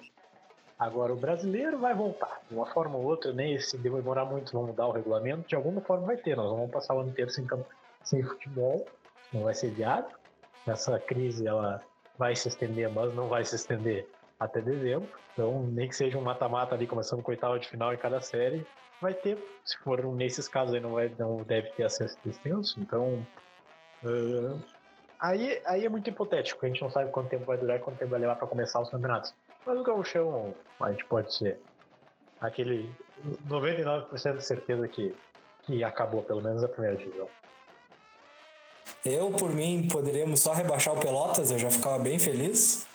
[0.78, 2.42] Agora, o brasileiro vai voltar.
[2.50, 5.48] De uma forma ou outra, nem se demorar muito, vão mudar o regulamento.
[5.48, 6.36] De alguma forma vai ter.
[6.36, 7.48] Nós vamos passar o ano inteiro sem,
[8.04, 8.86] sem futebol.
[9.32, 10.14] Não vai ser viado.
[10.68, 11.82] Essa crise ela
[12.18, 14.08] vai se estender, mas não vai se estender
[14.40, 15.08] até dezembro.
[15.34, 18.66] Então, nem que seja um mata-mata ali, começando com oitava de final em cada série,
[19.02, 19.38] vai ter.
[19.64, 22.80] Se for nesses casos aí, não, vai, não deve ter acesso extenso.
[22.80, 23.26] Então,
[24.04, 24.60] uh,
[25.20, 26.66] aí, aí é muito hipotético.
[26.66, 28.82] A gente não sabe quanto tempo vai durar e quanto tempo vai levar para começar
[28.82, 29.34] os campeonatos.
[29.66, 31.60] Mas o gauchão, a gente pode ser
[32.40, 32.90] aquele
[33.48, 35.16] 99% de certeza que,
[35.64, 37.28] que acabou pelo menos a primeira divisão.
[39.04, 42.86] Eu, por mim, poderíamos só rebaixar o Pelotas, eu já ficava bem feliz.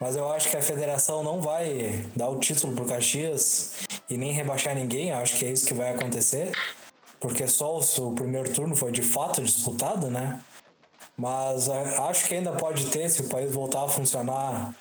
[0.00, 4.32] Mas eu acho que a federação não vai dar o título pro Caxias e nem
[4.32, 6.52] rebaixar ninguém, eu acho que é isso que vai acontecer.
[7.20, 10.40] Porque só o primeiro turno foi de fato disputado, né?
[11.16, 14.74] Mas acho que ainda pode ter, se o país voltar a funcionar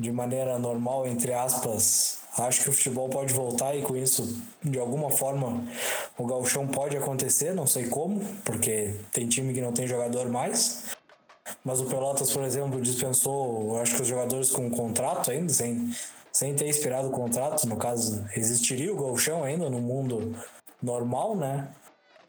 [0.00, 4.78] de maneira normal, entre aspas, acho que o futebol pode voltar e com isso, de
[4.78, 5.62] alguma forma,
[6.16, 10.84] o gauchão pode acontecer, não sei como, porque tem time que não tem jogador mais.
[11.62, 15.94] Mas o Pelotas, por exemplo, dispensou, acho que os jogadores com contrato ainda, sem,
[16.32, 20.34] sem ter expirado o contrato, no caso, existiria o gauchão ainda no mundo
[20.82, 21.68] normal, né?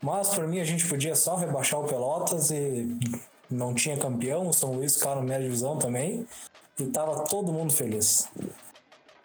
[0.01, 2.97] Mas por mim a gente podia só rebaixar o Pelotas e
[3.49, 6.27] não tinha campeão, o São Luís ficava na minha divisão também.
[6.79, 8.31] E tava todo mundo feliz.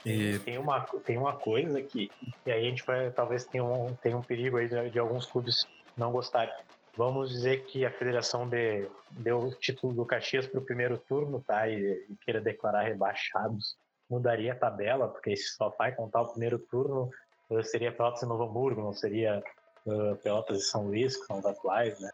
[0.05, 0.39] E...
[0.41, 2.11] Tem, uma, tem uma coisa que,
[2.45, 5.27] e aí a gente vai, talvez tenha um, tenha um perigo aí de, de alguns
[5.27, 6.55] clubes não gostarem.
[6.97, 11.43] Vamos dizer que a federação de, deu o título do Caxias para o primeiro turno,
[11.47, 11.69] tá?
[11.69, 13.77] E, e queira declarar rebaixados.
[14.09, 17.11] Mudaria a tabela, porque se só vai contar o primeiro turno,
[17.51, 19.43] eh, seria Pelotas e Novo Hamburgo, não seria
[19.85, 22.11] uh, Pelotas e São Luís, que são os atuais, né?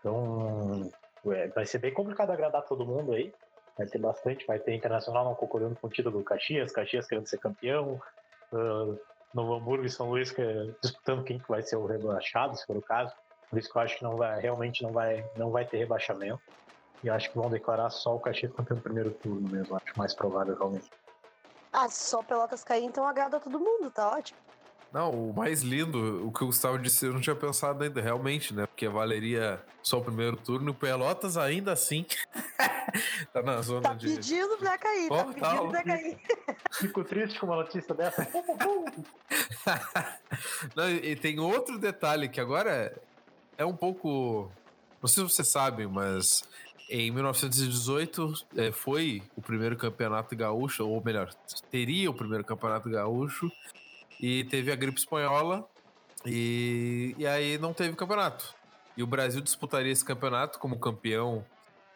[0.00, 0.90] Então,
[1.26, 3.32] é, vai ser bem complicado agradar todo mundo aí.
[3.76, 7.26] Vai ter bastante, vai ter Internacional não concordando com o título do Caxias, Caxias querendo
[7.26, 8.00] ser campeão,
[8.52, 8.98] uh,
[9.34, 10.34] Novo Hamburgo e São Luís
[10.82, 13.12] disputando quem que vai ser o rebaixado, se for o caso.
[13.50, 16.40] Por isso que eu acho que não vai, realmente não vai, não vai ter rebaixamento.
[17.04, 20.14] E acho que vão declarar só o Caxias campeão no primeiro turno mesmo, acho mais
[20.14, 20.90] provável realmente.
[21.72, 24.45] Ah, só Pelotas cair, então agrada todo mundo, tá ótimo.
[24.96, 28.54] Não, o mais lindo, o que o Gustavo disse, eu não tinha pensado ainda, realmente,
[28.54, 28.64] né?
[28.64, 30.70] Porque valeria só o primeiro turno.
[30.70, 32.06] O Pelotas ainda assim
[33.30, 34.08] tá na zona tá de.
[34.08, 36.18] Tá pedindo pra cair, oh, tá pedindo tá, pra cair.
[36.72, 38.26] Fico triste com uma notícia dessa.
[40.74, 42.98] não, e tem outro detalhe que agora
[43.58, 44.50] é um pouco.
[45.02, 46.42] Não sei se você sabe, mas
[46.88, 51.34] em 1918 é, foi o primeiro campeonato gaúcho, ou melhor,
[51.70, 53.52] teria o primeiro campeonato gaúcho
[54.20, 55.66] e teve a gripe espanhola
[56.24, 58.54] e, e aí não teve campeonato.
[58.96, 61.44] E o Brasil disputaria esse campeonato como campeão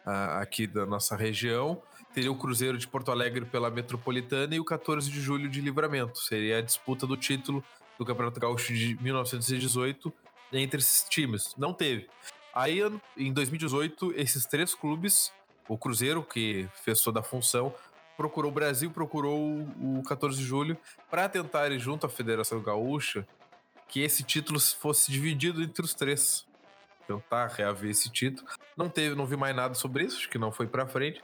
[0.05, 1.81] uh, aqui da nossa região.
[2.13, 6.19] Teria o Cruzeiro de Porto Alegre pela Metropolitana e o 14 de julho de Livramento.
[6.19, 7.63] Seria a disputa do título
[7.97, 10.13] do Campeonato Gaúcho de 1918
[10.53, 11.55] entre esses times.
[11.57, 12.07] Não teve.
[12.53, 12.81] Aí,
[13.17, 15.31] em 2018, esses três clubes,
[15.67, 17.73] o Cruzeiro, que fez toda a função,
[18.21, 20.77] procurou o Brasil, procurou o 14 de julho
[21.09, 23.27] para tentar junto à Federação Gaúcha
[23.87, 26.45] que esse título fosse dividido entre os três.
[27.07, 28.47] Tentar reaver esse título.
[28.77, 31.19] Não teve, não vi mais nada sobre isso, acho que não foi para frente.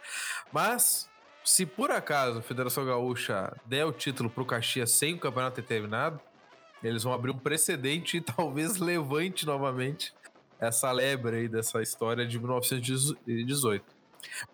[0.51, 1.07] Mas
[1.43, 5.57] se por acaso a Federação Gaúcha der o título para o Caxias sem o campeonato
[5.57, 6.19] ter terminado,
[6.81, 10.15] eles vão abrir um precedente e talvez levante novamente
[10.59, 13.96] essa lebre aí dessa história de 1918.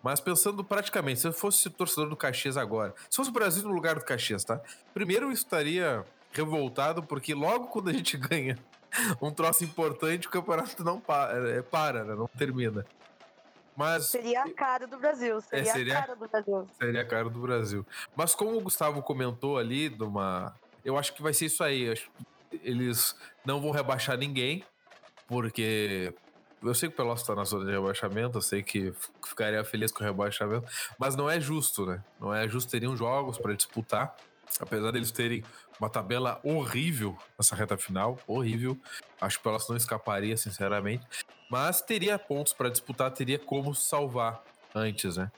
[0.02, 3.72] Mas pensando praticamente, se eu fosse torcedor do Caxias agora, se fosse o Brasil no
[3.72, 4.60] lugar do Caxias, tá?
[4.92, 8.58] Primeiro eu estaria revoltado porque logo quando a gente ganha
[9.20, 12.14] um troço importante, o campeonato não para, é, para né?
[12.14, 12.84] não termina.
[13.76, 16.68] Mas seria a cara do Brasil, seria, é, seria, a cara do Brasil.
[16.78, 17.86] Seria a cara do Brasil.
[18.14, 21.92] Mas como o Gustavo comentou ali, de uma, eu acho que vai ser isso aí.
[22.62, 24.64] Eles não vão rebaixar ninguém,
[25.26, 26.14] porque
[26.64, 28.92] eu sei que o Pelotas tá na zona de rebaixamento, eu sei que
[29.24, 30.66] ficaria feliz com o rebaixamento,
[30.98, 32.02] mas não é justo, né?
[32.20, 34.16] Não é justo, teriam jogos para disputar,
[34.58, 35.44] apesar deles terem
[35.78, 38.78] uma tabela horrível nessa reta final, horrível.
[39.20, 41.06] Acho que o Pelotas não escaparia, sinceramente,
[41.50, 44.42] mas teria pontos para disputar, teria como salvar
[44.74, 45.30] antes, né?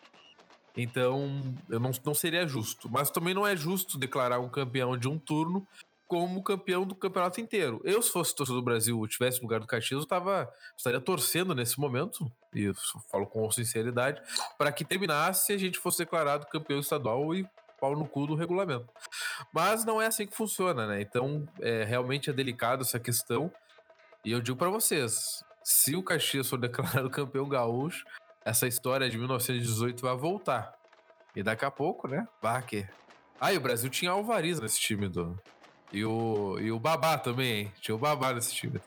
[0.77, 2.89] Então, eu não, não seria justo.
[2.91, 5.67] Mas também não é justo declarar um campeão de um turno
[6.07, 7.81] como campeão do campeonato inteiro.
[7.85, 11.55] Eu, se fosse torcedor do Brasil, tivesse no lugar do Caxias, eu tava, estaria torcendo
[11.55, 12.73] nesse momento, e
[13.11, 14.21] falo com sinceridade,
[14.57, 17.49] para que terminasse e a gente fosse declarado campeão estadual e
[17.81, 18.89] pau no cu do regulamento.
[19.53, 21.01] Mas não é assim que funciona, né?
[21.01, 23.53] Então, é, realmente é delicado essa questão.
[24.25, 28.07] E eu digo para vocês, se o Caxias for declarado campeão gaúcho,
[28.45, 30.75] essa história de 1918 vai voltar.
[31.35, 32.27] E daqui a pouco, né?
[32.41, 32.89] Vai que.
[33.39, 35.39] Ah, e o Brasil tinha Alvariz nesse time do.
[35.93, 37.73] E o, e o Babá também, hein?
[37.81, 38.81] Tinha o Babá nesse time.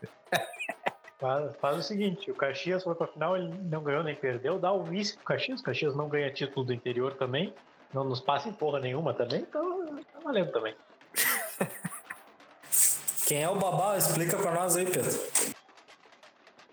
[1.20, 4.72] Faz, faz o seguinte: o Caxias foi pra final, ele não ganhou nem perdeu, dá
[4.72, 5.60] o vice pro Caxias.
[5.60, 7.54] O Caxias não ganha título do interior também.
[7.94, 10.76] Não nos passa em porra nenhuma também, então tá valendo também.
[13.28, 13.98] Quem é o Babá?
[13.98, 15.20] Explica pra nós aí, Pedro.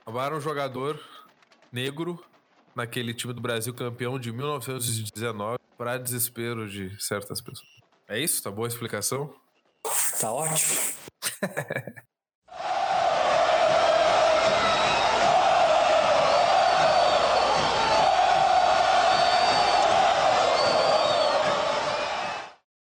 [0.05, 1.01] Babá era um jogador
[1.73, 2.23] negro
[2.75, 7.69] naquele time do Brasil campeão de 1919, para desespero de certas pessoas.
[8.07, 8.43] É isso?
[8.43, 9.35] Tá boa a explicação?
[10.21, 10.81] Tá ótimo.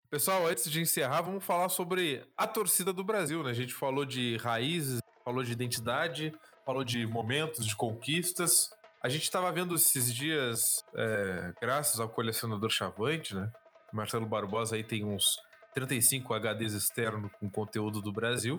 [0.09, 3.51] Pessoal, antes de encerrar, vamos falar sobre a torcida do Brasil, né?
[3.51, 6.33] A gente falou de raízes, falou de identidade,
[6.65, 8.71] falou de momentos, de conquistas.
[9.03, 13.51] A gente estava vendo esses dias, é, graças ao colecionador Chavante, né?
[13.93, 15.37] Marcelo Barbosa aí tem uns
[15.77, 18.59] 35 HDs externos com conteúdo do Brasil.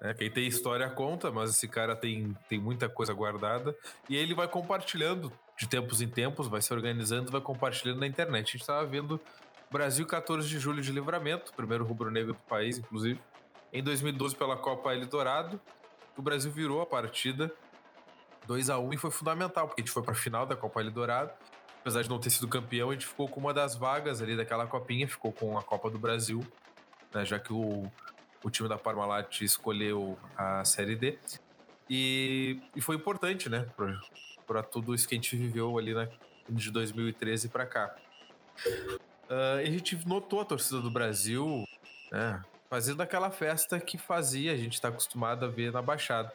[0.00, 3.76] É, quem tem história conta, mas esse cara tem, tem muita coisa guardada.
[4.08, 8.48] E ele vai compartilhando de tempos em tempos, vai se organizando, vai compartilhando na internet.
[8.48, 9.20] A gente estava vendo
[9.70, 13.20] Brasil 14 de julho de livramento, primeiro rubro-negro do país, inclusive.
[13.70, 15.60] Em 2012, pela Copa Eldorado,
[16.16, 17.52] o Brasil virou a partida
[18.46, 20.80] 2 a 1 e foi fundamental, porque a gente foi para a final da Copa
[20.80, 21.32] Eldorado.
[21.82, 24.68] Apesar de não ter sido campeão, a gente ficou com uma das vagas ali daquela
[24.68, 26.40] copinha, ficou com a Copa do Brasil,
[27.12, 27.90] né, já que o,
[28.40, 31.18] o time da Parmalat escolheu a Série D.
[31.90, 33.66] E, e foi importante, né,
[34.46, 36.08] para tudo isso que a gente viveu ali né,
[36.48, 37.96] de 2013 para cá.
[39.28, 41.64] Uh, a gente notou a torcida do Brasil
[42.12, 42.40] né,
[42.70, 46.32] fazendo aquela festa que fazia, a gente está acostumado a ver na Baixada.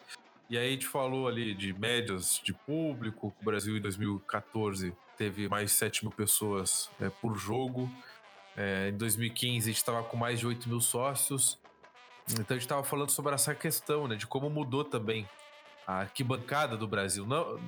[0.50, 3.34] E aí a gente falou ali de médias de público.
[3.40, 7.90] O Brasil em 2014 teve mais de 7 mil pessoas é, por jogo.
[8.56, 11.58] É, em 2015 a gente estava com mais de 8 mil sócios.
[12.30, 14.14] Então a gente estava falando sobre essa questão, né?
[14.14, 15.28] De como mudou também
[15.86, 17.26] a arquibancada do Brasil.
[17.26, 17.60] Não,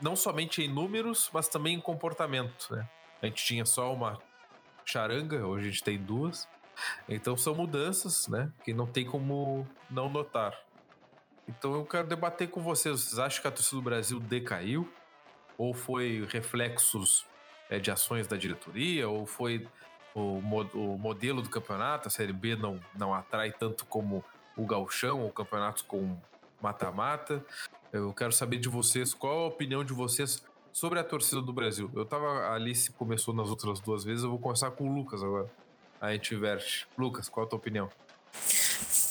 [0.00, 2.88] não somente em números, mas também em comportamento, né?
[3.20, 4.18] A gente tinha só uma
[4.84, 6.48] charanga, hoje a gente tem duas.
[7.08, 8.50] Então são mudanças, né?
[8.64, 10.58] Que não tem como não notar.
[11.48, 13.00] Então eu quero debater com vocês.
[13.00, 14.90] Vocês acham que a torcida do Brasil decaiu?
[15.56, 17.24] Ou foi reflexos
[17.70, 19.08] é, de ações da diretoria?
[19.08, 19.66] Ou foi
[20.14, 22.08] o, o, modelo do campeonato?
[22.08, 24.24] A Série B não, não atrai tanto como
[24.56, 26.16] o galchão ou campeonatos com
[26.60, 27.44] mata-mata?
[27.92, 31.90] Eu quero saber de vocês, qual a opinião de vocês sobre a torcida do Brasil?
[31.94, 35.22] Eu tava ali, se começou nas outras duas vezes, eu vou começar com o Lucas
[35.22, 35.50] agora.
[36.00, 36.86] A gente inverte.
[36.98, 37.88] Lucas, qual a tua opinião?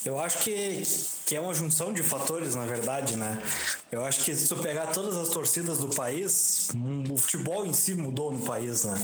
[0.05, 0.83] Eu acho que,
[1.25, 3.41] que é uma junção de fatores, na verdade, né?
[3.89, 6.69] Eu acho que se tu pegar todas as torcidas do país,
[7.09, 8.95] o futebol em si mudou no país, né?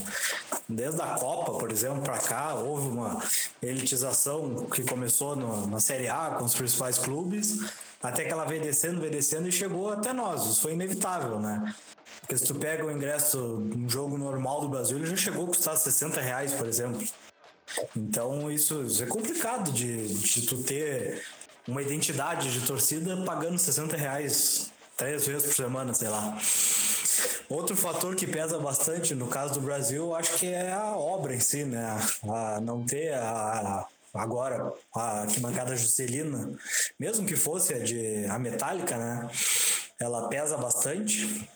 [0.68, 3.22] Desde a Copa, por exemplo, para cá, houve uma
[3.62, 7.58] elitização que começou no, na Série A com os principais clubes,
[8.02, 10.44] até que ela veio descendo, veio descendo e chegou até nós.
[10.44, 11.74] Isso foi inevitável, né?
[12.20, 13.38] Porque se tu pega o ingresso,
[13.74, 17.06] um jogo normal do Brasil, ele já chegou a custar 60 reais, por exemplo.
[17.96, 21.22] Então isso, isso é complicado de, de tu ter
[21.66, 26.36] uma identidade de torcida pagando 60 reais três vezes por semana, sei lá.
[27.48, 31.40] Outro fator que pesa bastante no caso do Brasil, acho que é a obra em
[31.40, 31.98] si, né?
[32.28, 36.56] A não ter a, agora a arquibancada Juscelina,
[36.98, 39.28] mesmo que fosse a de a metálica, né?
[39.98, 41.48] Ela pesa bastante,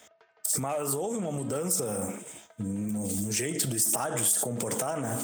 [0.59, 1.85] mas houve uma mudança
[2.59, 5.19] no, no jeito do estádio se comportar, né?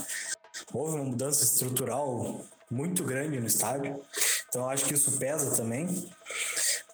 [0.73, 2.41] Houve uma mudança estrutural
[2.71, 4.01] muito grande no estádio,
[4.49, 6.11] então acho que isso pesa também.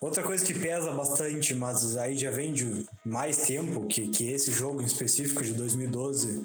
[0.00, 4.52] Outra coisa que pesa bastante, mas aí já vem de mais tempo, que, que esse
[4.52, 6.44] jogo em específico de 2012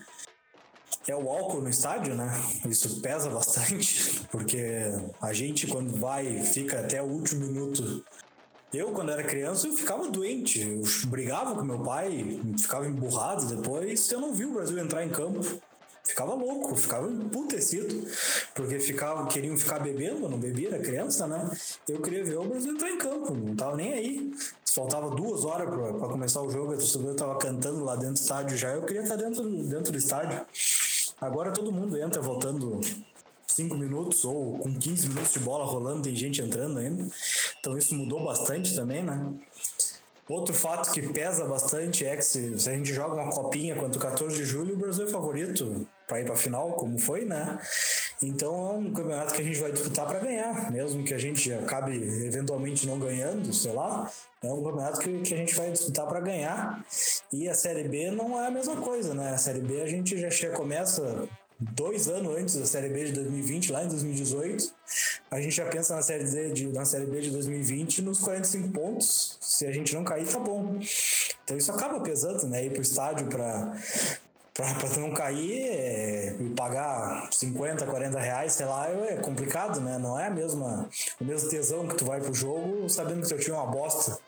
[1.07, 2.32] é o álcool no estádio, né?
[2.69, 4.84] Isso pesa bastante, porque
[5.22, 8.03] a gente quando vai fica até o último minuto
[8.74, 10.61] Eu, quando era criança, eu ficava doente.
[10.61, 14.09] Eu brigava com meu pai, ficava emburrado depois.
[14.09, 15.61] Eu não vi o Brasil entrar em campo.
[16.04, 18.08] Ficava louco, ficava emputecido.
[18.54, 21.49] Porque ficava, queriam ficar bebendo, não bebia, era criança, né?
[21.88, 24.32] Eu queria ver o Brasil entrar em campo, não tava nem aí.
[24.74, 28.58] Faltava duas horas para começar o jogo, a torcedor tava cantando lá dentro do estádio
[28.58, 30.45] já, eu queria estar dentro, dentro do estádio.
[31.20, 32.80] Agora todo mundo entra voltando
[33.47, 37.06] 5 minutos ou com 15 minutos de bola rolando, tem gente entrando ainda.
[37.60, 39.34] Então isso mudou bastante também, né?
[40.32, 44.02] Outro fato que pesa bastante é que se, a gente joga uma copinha contra o
[44.02, 47.60] 14 de julho, o Brasil é favorito para ir para a final, como foi, né?
[48.24, 51.52] Então é um campeonato que a gente vai disputar para ganhar, mesmo que a gente
[51.52, 54.10] acabe eventualmente não ganhando, sei lá.
[54.42, 56.82] É um campeonato que, que a gente vai disputar para ganhar.
[57.34, 59.32] E a Série B não é a mesma coisa, né?
[59.32, 61.28] A Série B a gente já chega, começa
[61.62, 64.74] dois anos antes da Série B de 2020, lá em 2018.
[65.30, 68.70] A gente já pensa na Série, D de, na série B de 2020 nos 45
[68.70, 69.38] pontos.
[69.39, 70.80] Se a gente não cair, tá bom.
[71.43, 72.66] Então isso acaba pesando, né?
[72.66, 73.78] Ir pro estádio para
[74.53, 79.97] para não cair é, e pagar 50, 40 reais, sei lá, é complicado, né?
[79.97, 80.89] Não é a mesma,
[81.20, 84.20] o mesmo tesão que tu vai pro jogo sabendo que teu time é uma bosta.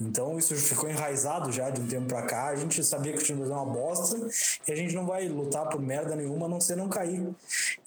[0.00, 2.48] Então isso ficou enraizado já de um tempo pra cá.
[2.48, 4.18] A gente sabia que o time é uma bosta
[4.66, 7.28] e a gente não vai lutar por merda nenhuma a não ser não cair.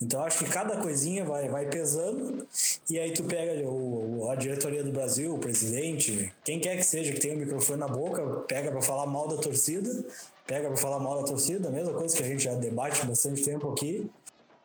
[0.02, 2.48] Então acho que cada coisinha vai, vai pesando
[2.90, 7.12] e aí tu pega o, a diretoria do Brasil, o presidente, quem quer que seja
[7.12, 10.06] que tenha o microfone na boca, pega para falar mal da torcida,
[10.46, 13.44] pega para falar mal da torcida, a mesma coisa que a gente já debate bastante
[13.44, 14.10] tempo aqui.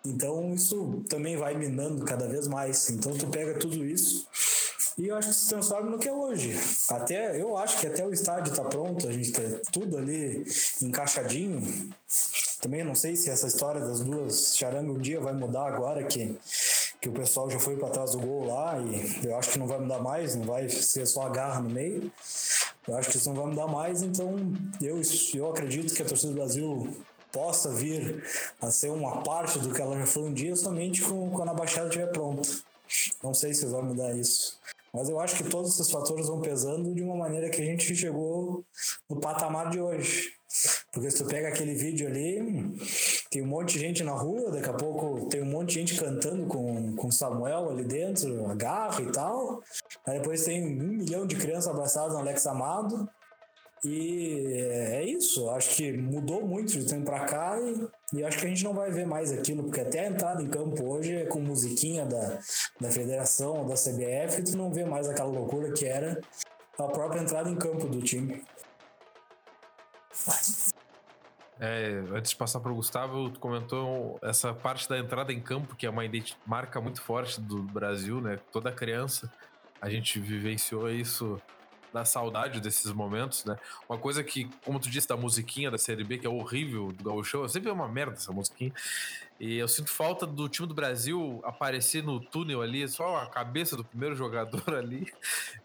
[0.05, 2.89] Então isso também vai minando cada vez mais.
[2.91, 4.27] Então tu pega tudo isso
[4.99, 6.59] e eu acho que se transforma no que é hoje.
[6.89, 10.45] Até, eu acho que até o estádio está pronto, a gente tem tudo ali
[10.83, 11.91] encaixadinho.
[12.61, 16.37] Também não sei se essa história das duas charangas um dia vai mudar agora que,
[17.01, 19.67] que o pessoal já foi para trás do gol lá e eu acho que não
[19.67, 22.13] vai mudar mais, não vai ser só a garra no meio.
[22.87, 24.37] Eu acho que isso não vai mudar mais, então
[24.81, 25.01] eu,
[25.35, 26.97] eu acredito que a torcida do Brasil
[27.33, 28.23] possa vir
[28.61, 31.87] a ser uma parte do que ela já foi um dia somente quando a Baixada
[31.87, 32.49] estiver pronta.
[33.23, 34.61] Não sei se vai mudar isso.
[34.93, 37.95] Mas eu acho que todos esses fatores vão pesando de uma maneira que a gente
[37.97, 38.65] chegou
[39.09, 40.33] no patamar de hoje.
[40.93, 42.77] Porque se tu pega aquele vídeo ali,
[43.31, 45.99] tem um monte de gente na rua, daqui a pouco tem um monte de gente
[45.99, 49.63] cantando com, com Samuel ali dentro, agarra e tal.
[50.07, 53.09] Aí depois tem um milhão de crianças abraçadas no Alex Amado.
[53.85, 58.47] E é isso, acho que mudou muito de tempo para cá e, e, acho que
[58.47, 61.27] a gente não vai ver mais aquilo, porque até a entrada em campo hoje é
[61.27, 62.39] com musiquinha da,
[62.81, 66.21] da federação, da CBF, tu não vê mais aquela loucura que era
[66.79, 68.45] a própria entrada em campo do time.
[71.59, 75.75] É, antes de passar para o Gustavo, tu comentou essa parte da entrada em campo,
[75.75, 76.03] que é uma
[76.47, 78.39] marca muito forte do Brasil, né?
[78.53, 79.29] Toda criança
[79.81, 81.41] a gente vivenciou isso
[81.93, 83.57] da saudade desses momentos, né?
[83.89, 87.05] Uma coisa que, como tu disse, da musiquinha da Série B, que é horrível do
[87.05, 88.73] Gauchão, sempre é uma merda essa musiquinha.
[89.39, 93.77] E eu sinto falta do time do Brasil aparecer no túnel ali, só a cabeça
[93.77, 95.13] do primeiro jogador ali,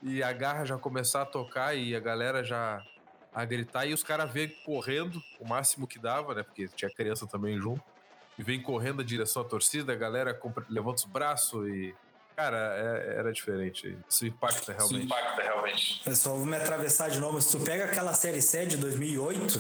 [0.02, 2.84] e a garra já começar a tocar e a galera já
[3.34, 6.44] a gritar, e os caras vêm correndo o máximo que dava, né?
[6.44, 7.84] Porque tinha criança também junto.
[8.38, 11.96] E vem correndo a direção à torcida, a galera levanta os braços e
[12.38, 13.98] Cara, é, era diferente.
[14.08, 14.96] Isso impacta realmente.
[14.96, 16.02] Isso impacta realmente.
[16.06, 17.42] Pessoal, vou me atravessar de novo.
[17.42, 19.60] Se tu pega aquela série C de 2008,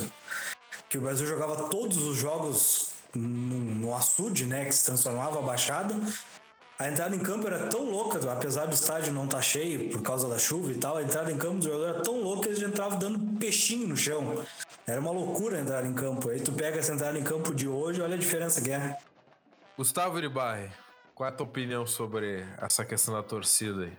[0.87, 4.65] que o Brasil jogava todos os jogos no, no açude, né?
[4.65, 5.95] Que se transformava a baixada.
[6.77, 10.03] A entrada em campo era tão louca, apesar do estádio não estar tá cheio por
[10.03, 12.49] causa da chuva e tal, a entrada em campo do jogador era tão louca que
[12.49, 14.45] eles entravam dando peixinho no chão.
[14.85, 16.29] Era uma loucura entrar em campo.
[16.29, 18.95] Aí tu pega essa entrada em campo de hoje, olha a diferença que é.
[19.75, 20.69] Gustavo Iribarri,
[21.17, 23.97] qual é a tua opinião sobre essa questão da torcida aí?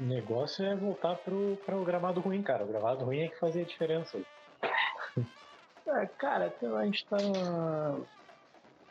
[0.00, 2.64] O negócio é voltar pro, pro gramado ruim, cara.
[2.64, 4.18] O gramado ruim é que fazia a diferença.
[5.86, 6.50] é, cara,
[6.80, 7.18] a gente tá.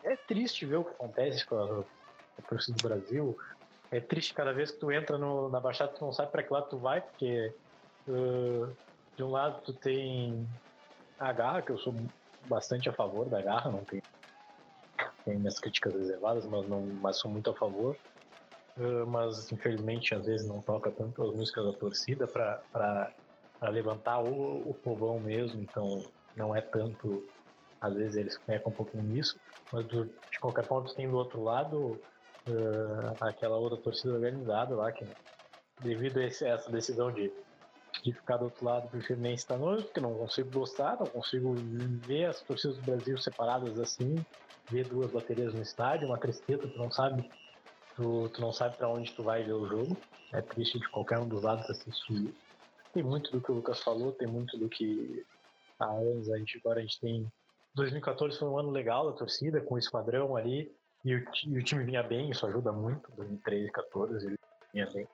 [0.04, 1.84] É triste ver o que acontece com a,
[2.38, 3.36] a torcida do Brasil.
[3.90, 6.54] É triste cada vez que tu entra no, na Baixada, tu não sabe para que
[6.54, 7.52] lado tu vai, porque
[8.08, 8.72] uh,
[9.16, 10.48] de um lado tu tem
[11.20, 11.96] a garra, que eu sou
[12.46, 14.00] bastante a favor da garra, não tem
[15.26, 17.98] tem minhas críticas reservadas, mas não, mas sou muito a favor.
[18.78, 23.14] Uh, mas infelizmente às vezes não toca tanto as músicas da torcida para
[23.70, 26.04] levantar o, o povão mesmo, então
[26.36, 27.24] não é tanto.
[27.80, 29.38] Às vezes eles pecam um pouquinho nisso,
[29.72, 32.02] mas do, de qualquer forma tem do outro lado
[32.48, 35.06] uh, aquela outra torcida organizada lá que
[35.82, 37.32] devido a essa decisão de
[38.04, 41.56] de ficar do outro lado, prefiro nem estar longe, porque não consigo gostar, não consigo
[42.06, 44.22] ver as torcidas do Brasil separadas assim,
[44.70, 47.24] ver duas baterias no estádio, uma tristeza, tu não sabe,
[47.96, 49.98] tu, tu não sabe para onde tu vai ver o jogo.
[50.34, 52.34] É triste de qualquer um dos lados assistir
[52.94, 55.26] tem muito do que o Lucas falou, tem muito do que
[55.80, 57.28] há anos a gente agora a gente tem
[57.76, 60.72] 2014 foi um ano legal da torcida, com o esquadrão ali,
[61.04, 63.12] e o, e o time vinha bem, isso ajuda muito.
[63.16, 64.38] 2013, 14, ele
[64.72, 65.08] vinha bem.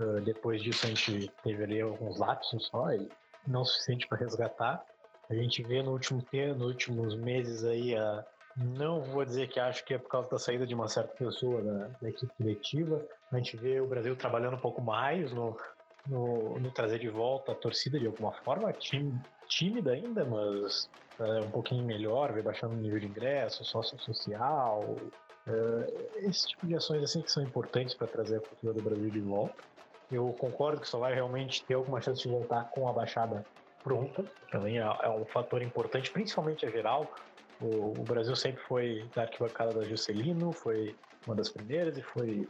[0.00, 3.08] Uh, depois disso, a gente teve ali alguns lapsos só, e
[3.46, 4.82] não suficiente para resgatar.
[5.28, 8.24] A gente vê no último tempo, nos últimos meses aí, a,
[8.56, 11.62] não vou dizer que acho que é por causa da saída de uma certa pessoa
[11.62, 13.06] da, da equipe coletiva.
[13.30, 15.56] A gente vê o Brasil trabalhando um pouco mais no,
[16.06, 18.72] no, no trazer de volta a torcida de alguma forma,
[19.48, 20.88] tímida ainda, mas
[21.20, 24.96] é, um pouquinho melhor, ver baixando o nível de ingresso, sócio social,
[25.46, 29.10] é, esse tipo de ações assim que são importantes para trazer a cultura do Brasil
[29.10, 29.62] de volta.
[30.10, 33.44] Eu concordo que só vai realmente ter alguma chance de voltar com a baixada
[33.82, 37.12] pronta, também é, é um fator importante, principalmente a geral.
[37.60, 40.96] O, o, Brasil sempre foi da arquibancada da Juscelino, foi
[41.26, 42.48] uma das primeiras e foi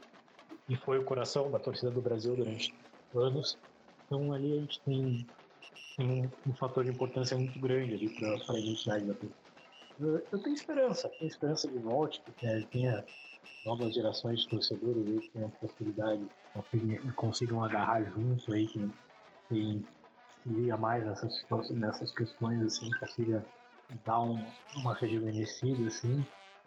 [0.68, 2.74] e foi o coração da torcida do Brasil durante
[3.14, 3.58] anos.
[4.06, 5.26] Então ali a gente tem
[5.98, 9.39] um, um fator de importância muito grande ali para a identidade da pessoa.
[10.01, 13.05] Eu, tenho esperança, tenho esperança de volte, que tenha
[13.66, 18.90] novas gerações de torcedores aí que tenham possibilidade, consigam, consigam agarrar juntos aí, que,
[19.48, 19.84] que
[20.46, 23.44] liga mais nessas, nessas questões, assim, consiga
[24.07, 24.42] dar um,
[24.76, 26.24] uma rejuvenescida, assim,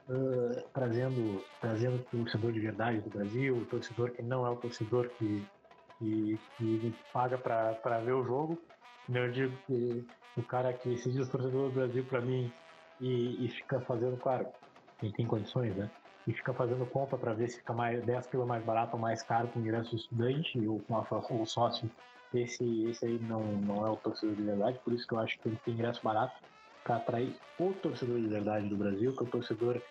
[0.09, 4.57] uh, trazendo, trazendo o torcedor de verdade do Brasil, o torcedor que não é o
[4.57, 5.43] torcedor que,
[5.97, 8.59] que, que paga para ver o jogo,
[9.09, 10.05] eu digo que
[10.37, 12.51] o cara que se diz torcedor do Brasil para mim
[13.03, 14.47] e, e, fica fazendo, claro,
[14.99, 15.91] quem tem condições, né?
[16.25, 19.21] E fica fazendo conta para ver se fica mais 10 pila mais barato ou mais
[19.21, 21.01] caro com ingresso estudante ou com a,
[21.31, 21.91] o sócio.
[22.33, 25.37] Esse, esse aí não, não é o torcedor de verdade, por isso que eu acho
[25.37, 26.33] que tem que ter ingresso barato
[26.83, 29.81] para atrair o torcedor de verdade do Brasil, que é o torcedor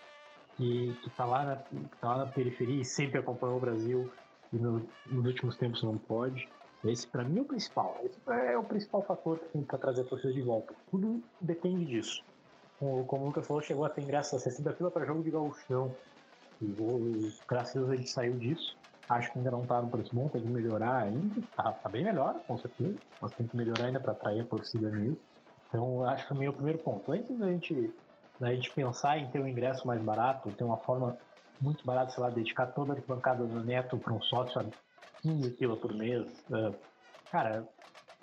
[0.56, 4.10] que, que tá, lá na, tá lá na periferia e sempre acompanhou o Brasil
[4.52, 6.48] e no, nos últimos tempos não pode.
[6.84, 8.00] Esse, para mim, é o principal.
[8.02, 10.74] Esse é o principal fator para trazer a torcida de volta.
[10.90, 12.24] Tudo depende disso.
[12.82, 15.30] Como, como o Lucas falou, chegou a ter ingresso a 60 fila para jogo de
[15.30, 15.94] gauchão.
[16.60, 18.76] E, graças a Deus a gente saiu disso.
[19.08, 21.40] Acho que ainda não está no preço bom, tem que melhorar ainda.
[21.54, 22.96] Tá, tá, bem melhor, com certeza.
[23.20, 25.16] Mas tem que melhorar ainda para atrair a torcida mesmo.
[25.68, 27.12] Então, acho que o primeiro ponto.
[27.12, 27.94] Antes da gente,
[28.40, 31.16] da gente pensar em ter um ingresso mais barato, ter uma forma
[31.60, 34.60] muito barata, sei lá, dedicar toda a bancada do Neto para um sócio
[35.22, 36.26] 15 pila por mês.
[36.50, 36.74] Uh,
[37.30, 37.64] cara,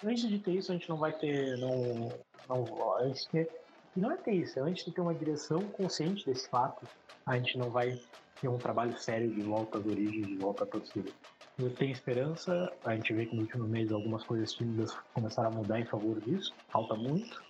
[0.04, 1.58] antes de ter isso, a gente não vai ter.
[1.60, 2.12] Não,
[2.50, 3.60] não, antes de ter,
[3.96, 6.88] e não é ter isso, é antes de ter uma direção consciente desse fato,
[7.26, 8.00] a gente não vai
[8.40, 11.12] ter um trabalho sério de volta às origens, de volta à torcida.
[11.58, 15.52] Eu tenho esperança, a gente vê que no último mês algumas coisas tímidas começaram a
[15.52, 17.44] mudar em favor disso, falta muito.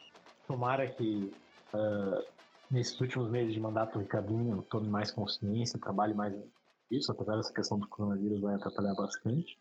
[0.47, 1.31] Tomara que
[1.73, 2.25] uh,
[2.71, 6.33] nesses últimos meses de mandato o Ricardinho tome mais consciência, trabalhe mais
[6.89, 9.59] isso, apesar dessa questão do coronavírus vai atrapalhar bastante,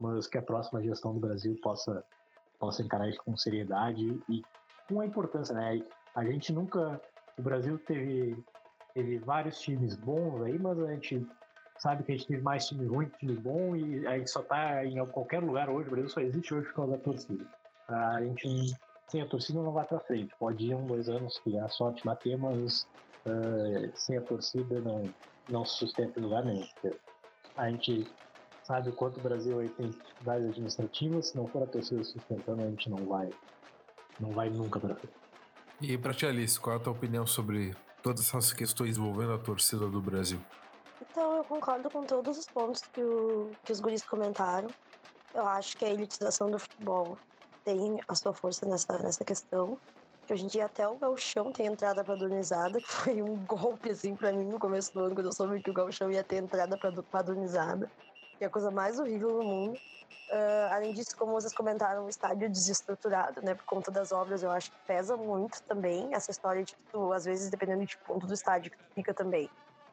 [0.00, 2.02] mas que a próxima gestão do Brasil possa,
[2.58, 4.42] possa encarar isso com seriedade e
[4.88, 5.82] com a importância, né?
[6.14, 7.00] A gente nunca.
[7.38, 8.36] O Brasil teve,
[8.94, 11.26] teve vários times bons aí, mas a gente
[11.78, 14.42] sabe que a gente teve mais time ruim que time bom e a gente só
[14.42, 15.88] tá em qualquer lugar hoje.
[15.88, 17.44] O Brasil só existe hoje por causa da torcida.
[17.88, 18.48] A gente,
[19.08, 20.34] sem a torcida, não vai para frente.
[20.38, 22.86] Pode ir um, dois anos que a sorte bater, mas
[23.26, 25.12] uh, sem a torcida não,
[25.48, 26.66] não se sustenta em lugar nenhum.
[27.56, 28.06] A gente
[28.62, 32.62] sabe o quanto o Brasil aí tem dificuldades administrativas, se não for a torcida sustentando,
[32.62, 33.30] a gente não vai,
[34.20, 35.21] não vai nunca para frente.
[35.80, 39.38] E para ti, Alice, qual é a tua opinião sobre todas essas questões envolvendo a
[39.38, 40.40] torcida do Brasil?
[41.00, 44.68] Então, eu concordo com todos os pontos que, o, que os guris comentaram.
[45.34, 47.18] Eu acho que a elitização do futebol
[47.64, 49.78] tem a sua força nessa, nessa questão
[50.26, 54.14] que hoje em dia até o galchão tem entrada padronizada, que foi um golpe, assim,
[54.14, 56.78] pra mim no começo do ano, quando eu soube que o galchão ia ter entrada
[57.10, 57.90] padronizada,
[58.42, 59.78] que é a coisa mais horrível do mundo.
[60.28, 64.50] Uh, além disso, como vocês comentaram, o estádio desestruturado, né, por conta das obras, eu
[64.50, 68.26] acho que pesa muito também essa história de que tu, às vezes, dependendo de ponto
[68.26, 69.48] do estádio que tu fica também,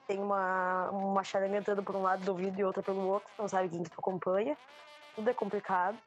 [0.08, 3.47] tem uma, uma charanha entrando por um lado do ouvido e outra pelo outro, não
[3.47, 4.58] sabe quem que tu acompanha,
[5.16, 5.97] tudo é complicado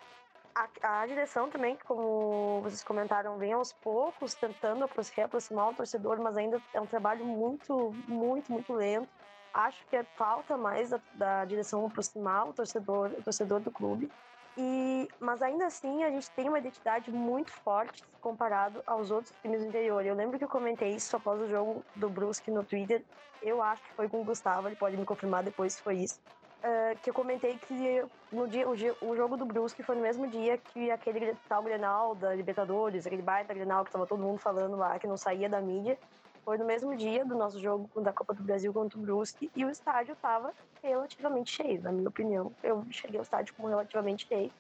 [0.54, 6.36] a, a, direção também, como vocês comentaram, vem aos poucos tentando reaproximar o torcedor, mas
[6.36, 9.08] ainda é um trabalho muito, muito, muito lento.
[9.52, 14.10] Acho que é falta mais da, da direção aproximar o torcedor, o torcedor do clube.
[14.56, 19.60] E, mas ainda assim a gente tem uma identidade muito forte comparado aos outros times
[19.60, 20.04] do interior.
[20.04, 23.02] Eu lembro que eu comentei isso após o jogo do Brusque no Twitter.
[23.42, 26.20] Eu acho que foi com o Gustavo, ele pode me confirmar depois se foi isso
[26.62, 30.26] uh, que eu comentei que no dia, o, o, jogo do Brusque foi no mesmo
[30.26, 34.76] dia que aquele tal Grenal da Libertadores, aquele baita Grenal que tava todo mundo falando
[34.76, 35.98] lá, que não saía da mídia.
[36.44, 39.64] Foi no mesmo dia do nosso jogo da Copa do Brasil contra o Brusque e
[39.64, 42.52] o estádio estava relativamente cheio, na minha opinião.
[42.62, 44.50] Eu cheguei ao estádio como relativamente cheio.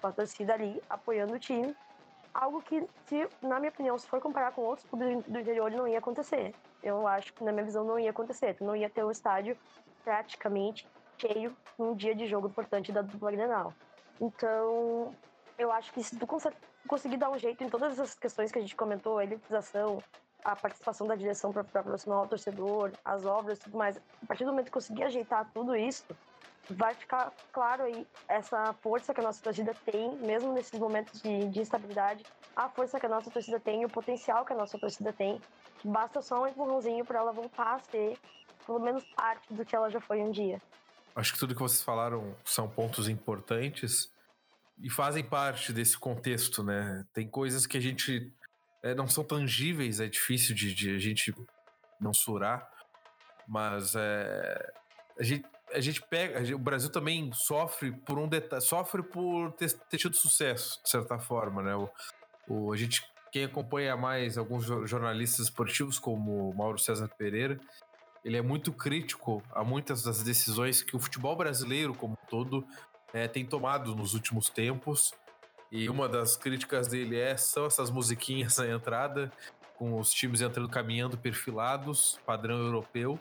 [0.00, 1.76] com a torcida ali apoiando o time.
[2.32, 5.86] Algo que, se, na minha opinião, se for comparar com outros clubes do interior, não
[5.86, 6.54] ia acontecer.
[6.82, 8.56] Eu acho que, na minha visão, não ia acontecer.
[8.60, 9.56] Não ia ter o estádio
[10.02, 10.88] praticamente
[11.18, 13.74] cheio num dia de jogo importante da dupla Grenal.
[14.20, 15.14] Então,
[15.58, 16.26] eu acho que se tu
[16.88, 20.02] conseguir dar um jeito em todas essas questões que a gente comentou, a elitização,
[20.44, 24.50] a participação da direção para aproximar o torcedor, as obras tudo mais, a partir do
[24.50, 26.04] momento que conseguir ajeitar tudo isso,
[26.70, 31.48] vai ficar claro aí essa força que a nossa torcida tem, mesmo nesses momentos de,
[31.48, 32.24] de instabilidade,
[32.54, 35.40] a força que a nossa torcida tem, o potencial que a nossa torcida tem,
[35.84, 38.18] basta só um empurrãozinho para ela voltar a ser
[38.66, 40.60] pelo menos parte do que ela já foi um dia.
[41.14, 44.10] Acho que tudo que vocês falaram são pontos importantes
[44.78, 47.04] e fazem parte desse contexto, né?
[47.12, 48.32] Tem coisas que a gente
[48.82, 51.34] é, não são tangíveis, é difícil de, de a gente
[52.00, 52.68] mensurar,
[53.46, 54.72] mas é,
[55.18, 59.72] a gente a gente pega, o Brasil também sofre por um detalhe, sofre por ter,
[59.72, 61.74] ter, tido sucesso, de certa forma, né?
[61.74, 61.90] O,
[62.48, 67.58] o, a gente, quem acompanha mais alguns jornalistas esportivos, como Mauro César Pereira,
[68.24, 72.64] ele é muito crítico a muitas das decisões que o futebol brasileiro, como um todo,
[73.12, 75.12] é, tem tomado nos últimos tempos.
[75.72, 79.32] E uma das críticas dele é são essas musiquinhas na entrada,
[79.74, 83.18] com os times entrando caminhando perfilados, padrão europeu.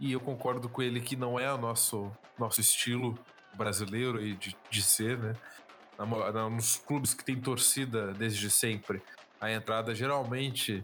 [0.00, 3.16] E eu concordo com ele que não é o nosso, nosso estilo
[3.54, 5.36] brasileiro e de, de ser, né?
[6.50, 9.00] Nos clubes que tem torcida desde sempre,
[9.40, 10.82] a entrada geralmente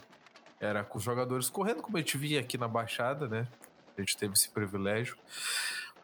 [0.60, 3.48] era com os jogadores correndo, como a gente via aqui na Baixada, né?
[3.96, 5.16] A gente teve esse privilégio.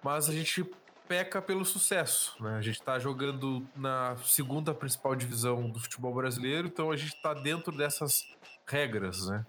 [0.02, 0.68] Mas a gente
[1.12, 2.56] peca pelo sucesso, né?
[2.56, 7.34] A gente está jogando na segunda principal divisão do futebol brasileiro, então a gente está
[7.34, 8.26] dentro dessas
[8.66, 9.44] regras, né?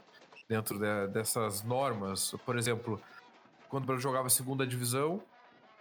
[0.50, 2.36] Dentro de, dessas normas.
[2.46, 3.02] Por exemplo,
[3.70, 5.24] quando Brasil jogava a segunda divisão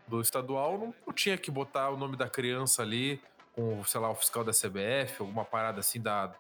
[0.07, 3.21] do estadual, não, não, tinha que botar o nome da criança ali
[3.53, 6.33] com, sei lá, o fiscal da CBF, alguma parada assim da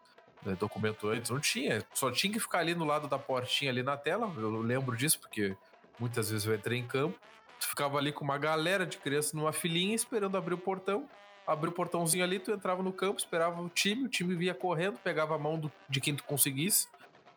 [0.57, 1.32] documento antes.
[1.32, 1.84] Não tinha.
[1.93, 4.32] Só tinha que ficar ali no lado da portinha ali na tela.
[4.36, 5.57] Eu lembro disso, porque
[5.99, 7.18] muitas vezes eu entrei em campo.
[7.63, 11.09] Tu ficava ali com uma galera de crianças numa filinha esperando abrir o portão.
[11.47, 14.99] Abrir o portãozinho ali, tu entrava no campo, esperava o time, o time vinha correndo,
[14.99, 16.89] pegava a mão do, de quem tu conseguisse,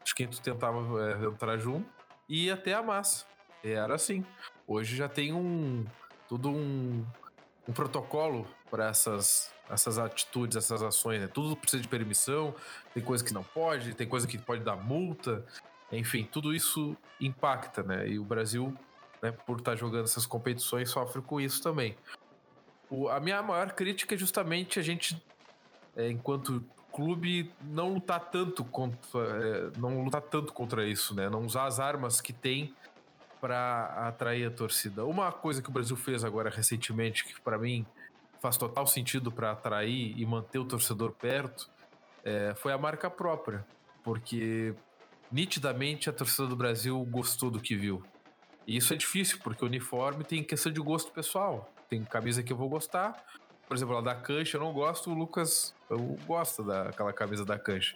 [0.04, 1.88] de quem tu tentava é, entrar junto,
[2.28, 3.26] e ia até a massa.
[3.64, 4.26] Era assim.
[4.68, 5.86] Hoje já tem um
[6.28, 7.06] tudo um,
[7.68, 11.22] um protocolo para essas essas atitudes, essas ações.
[11.22, 11.28] Né?
[11.28, 12.56] Tudo precisa de permissão,
[12.94, 15.46] tem coisa que não pode, tem coisa que pode dar multa.
[15.92, 18.08] Enfim, tudo isso impacta, né?
[18.08, 18.76] E o Brasil,
[19.26, 21.96] né, por estar tá jogando essas competições, sofre com isso também.
[22.90, 25.22] O, a minha maior crítica é justamente a gente,
[25.96, 26.64] é, enquanto
[26.94, 31.30] clube, não lutar tanto contra, é, não lutar tanto contra isso, né?
[31.30, 32.74] Não usar as armas que tem
[33.42, 35.04] para atrair a torcida.
[35.06, 37.86] Uma coisa que o Brasil fez agora recentemente, que para mim
[38.40, 41.70] faz total sentido para atrair e manter o torcedor perto,
[42.24, 43.66] é, foi a marca própria,
[44.04, 44.74] porque
[45.32, 48.04] nitidamente a torcida do Brasil gostou do que viu.
[48.68, 51.72] E isso é difícil, porque o uniforme tem questão de gosto pessoal.
[51.90, 53.24] Tem camisa que eu vou gostar.
[53.68, 55.74] Por exemplo, a da cancha eu não gosto, o Lucas
[56.26, 57.96] gosta daquela camisa da cancha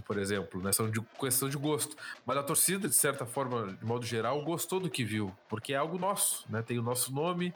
[0.00, 0.72] por exemplo, né?
[0.72, 1.96] São de questão de gosto.
[2.24, 5.76] Mas a torcida, de certa forma, de modo geral, gostou do que viu, porque é
[5.76, 6.62] algo nosso, né?
[6.62, 7.52] Tem o nosso nome,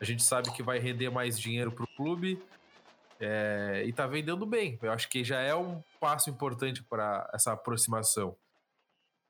[0.00, 2.42] a gente sabe que vai render mais dinheiro pro clube
[3.20, 4.78] é, e tá vendendo bem.
[4.82, 8.36] Eu acho que já é um passo importante para essa aproximação.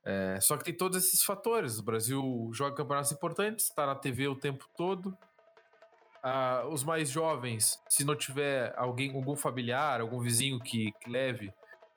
[0.09, 1.81] É, só que tem todos esses fatores.
[1.81, 5.19] O Brasil joga campeonatos importantes, está na TV o tempo todo.
[6.23, 11.53] Ah, os mais jovens, se não tiver alguém, algum familiar, algum vizinho que, que leve,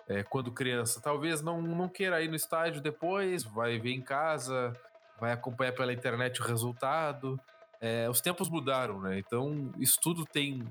[0.08, 1.00] é, quando criança.
[1.00, 4.76] Talvez não, não queira ir no estádio depois, vai ver em casa,
[5.20, 7.40] vai acompanhar pela internet o resultado.
[7.80, 9.20] É, os tempos mudaram, né?
[9.20, 10.68] Então isso tudo tem,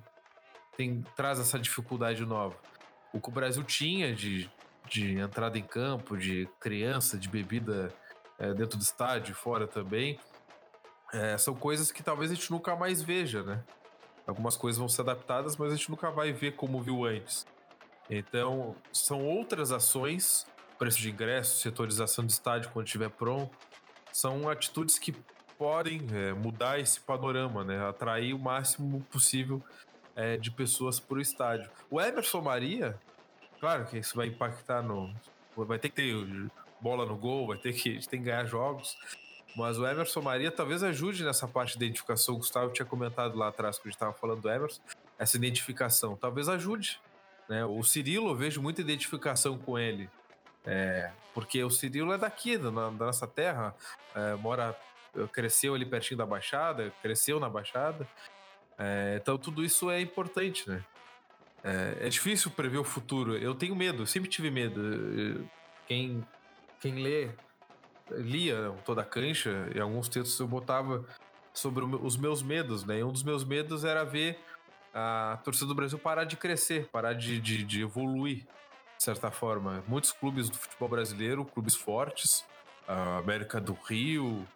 [0.76, 2.56] tem traz essa dificuldade nova.
[3.12, 4.50] O que o Brasil tinha de,
[4.88, 7.92] de entrada em campo, de criança, de bebida
[8.38, 10.18] é, dentro do estádio, fora também,
[11.12, 13.62] é, são coisas que talvez a gente nunca mais veja, né?
[14.26, 17.46] Algumas coisas vão ser adaptadas, mas a gente nunca vai ver como viu antes.
[18.10, 20.46] Então, são outras ações,
[20.78, 23.56] preço de ingresso, setorização de estádio quando estiver pronto,
[24.12, 25.12] são atitudes que
[25.56, 27.86] podem é, mudar esse panorama, né?
[27.88, 29.62] Atrair o máximo possível
[30.40, 31.70] de pessoas para o estádio.
[31.88, 32.98] O Emerson Maria,
[33.60, 35.12] claro que isso vai impactar no.
[35.56, 36.50] Vai ter que ter
[36.80, 38.96] bola no gol, vai ter que, a gente tem que ganhar jogos.
[39.56, 42.34] Mas o Emerson Maria talvez ajude nessa parte de identificação.
[42.34, 44.80] O Gustavo tinha comentado lá atrás, quando a gente estava falando do Emerson,
[45.18, 46.16] essa identificação.
[46.16, 47.00] Talvez ajude
[47.48, 47.64] né?
[47.64, 50.08] O Cirilo, eu vejo muita identificação com ele.
[50.66, 53.74] É, porque o Cirilo é daqui, da, da nossa terra,
[54.14, 54.78] é, mora,
[55.32, 58.06] cresceu ali pertinho da Baixada, cresceu na Baixada.
[58.78, 60.84] É, então tudo isso é importante, né?
[61.64, 63.36] É, é, difícil prever o futuro.
[63.36, 65.48] Eu tenho medo, sempre tive medo.
[65.86, 66.26] Quem,
[66.80, 67.30] quem lê,
[68.10, 71.04] lia toda a cancha, e alguns textos eu botava
[71.52, 73.00] sobre os meus medos, né?
[73.00, 74.38] E um dos meus medos era ver
[74.94, 78.46] a torcida do Brasil parar de crescer, parar de, de, de evoluir,
[78.96, 79.82] de certa forma.
[79.86, 82.44] Muitos clubes do futebol brasileiro, clubes fortes,
[82.86, 84.46] a América do Rio,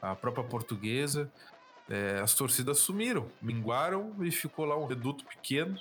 [0.00, 1.30] a própria portuguesa,
[1.88, 5.78] é, as torcidas sumiram, minguaram e ficou lá um reduto pequeno.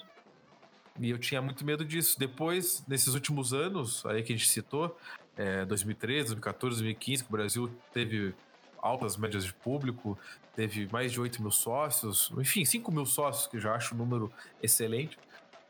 [0.99, 2.19] E eu tinha muito medo disso.
[2.19, 4.97] Depois, nesses últimos anos, aí que a gente citou,
[5.37, 8.35] é, 2013, 2014, 2015, que o Brasil teve
[8.81, 10.17] altas médias de público,
[10.55, 13.97] teve mais de 8 mil sócios, enfim, 5 mil sócios, que eu já acho um
[13.97, 14.31] número
[14.61, 15.17] excelente.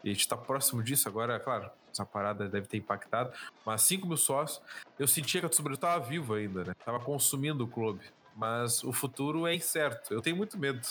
[0.04, 3.32] E a gente está próximo disso agora, claro, essa parada deve ter impactado,
[3.66, 4.62] mas 5 mil sócios,
[4.98, 6.74] eu sentia que a Brasil estava vivo ainda, né?
[7.04, 8.02] Consumindo o clube.
[8.36, 10.14] Mas o futuro é incerto.
[10.14, 10.82] Eu tenho muito medo.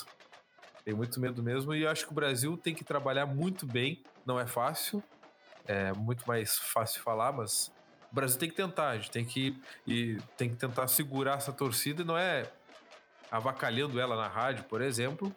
[0.85, 4.03] Tenho muito medo mesmo, e acho que o Brasil tem que trabalhar muito bem.
[4.31, 5.03] Não é fácil,
[5.67, 7.73] é muito mais fácil falar, mas
[8.13, 11.53] o Brasil tem que tentar, a gente tem que, e tem que tentar segurar essa
[11.53, 12.49] torcida, e não é
[13.29, 15.35] avacalhando ela na rádio, por exemplo,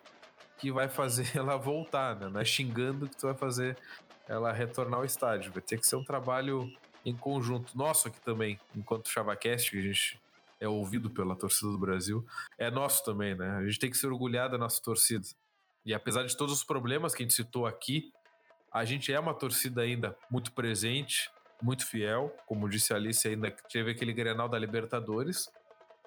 [0.59, 2.29] que vai fazer ela voltar, né?
[2.29, 3.75] Não é xingando que tu vai fazer
[4.27, 5.51] ela retornar ao estádio.
[5.51, 6.71] Vai ter que ser um trabalho
[7.03, 7.75] em conjunto.
[7.75, 10.21] Nosso aqui também, enquanto ChavaCast, que a gente
[10.59, 12.23] é ouvido pela torcida do Brasil,
[12.59, 13.57] é nosso também, né?
[13.57, 15.25] A gente tem que se orgulhar da nossa torcida.
[15.83, 18.13] E apesar de todos os problemas que a gente citou aqui,
[18.73, 21.29] a gente é uma torcida ainda muito presente,
[21.61, 22.35] muito fiel.
[22.47, 25.47] Como disse a Alice, ainda teve aquele Grenal da Libertadores.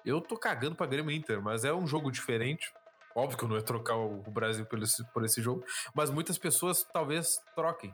[0.05, 2.73] Eu tô cagando pra Grêmio Inter, mas é um jogo diferente.
[3.15, 5.63] Óbvio que eu não ia trocar o Brasil por esse, por esse jogo,
[5.95, 7.93] mas muitas pessoas talvez troquem.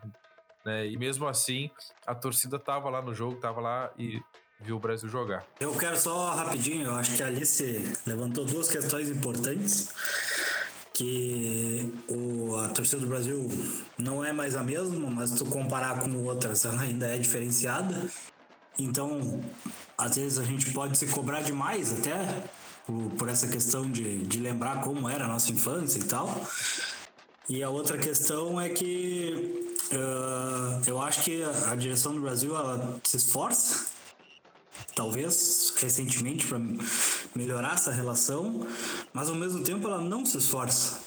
[0.65, 0.87] Né?
[0.87, 1.69] E mesmo assim,
[2.05, 4.21] a torcida tava lá no jogo, tava lá e
[4.59, 5.45] viu o Brasil jogar.
[5.59, 9.93] Eu quero só rapidinho, eu acho que a Alice levantou duas questões importantes
[10.93, 13.49] que o, a torcida do Brasil
[13.97, 18.07] não é mais a mesma, mas tu comparar com outras, ela ainda é diferenciada.
[18.77, 19.43] Então,
[19.97, 22.43] às vezes a gente pode se cobrar demais até
[22.85, 26.45] por, por essa questão de, de lembrar como era a nossa infância e tal.
[27.49, 32.99] E a outra questão é que uh, eu acho que a direção do Brasil ela
[33.03, 33.87] se esforça
[34.95, 36.59] talvez recentemente para
[37.35, 38.65] melhorar essa relação,
[39.13, 40.99] mas ao mesmo tempo ela não se esforça.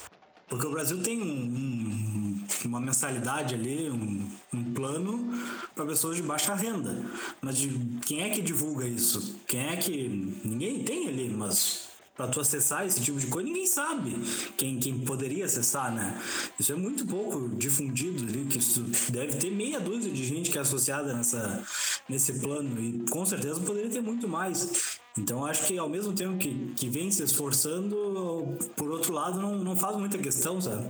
[0.49, 5.29] Porque o Brasil tem um, um, uma mensalidade ali, um, um plano
[5.75, 7.05] para pessoas de baixa renda.
[7.41, 7.67] Mas de,
[8.05, 9.41] quem é que divulga isso?
[9.45, 10.07] Quem é que.
[10.43, 14.15] Ninguém tem ali, mas para tu acessar esse tipo de coisa, ninguém sabe
[14.57, 16.19] quem, quem poderia acessar, né?
[16.59, 20.57] Isso é muito pouco difundido ali, que isso deve ter meia dúzia de gente que
[20.57, 21.63] é associada nessa,
[22.09, 24.99] nesse plano, e com certeza poderia ter muito mais.
[25.15, 29.55] Então acho que ao mesmo tempo que, que vem se esforçando, por outro lado, não,
[29.55, 30.89] não faz muita questão, sabe?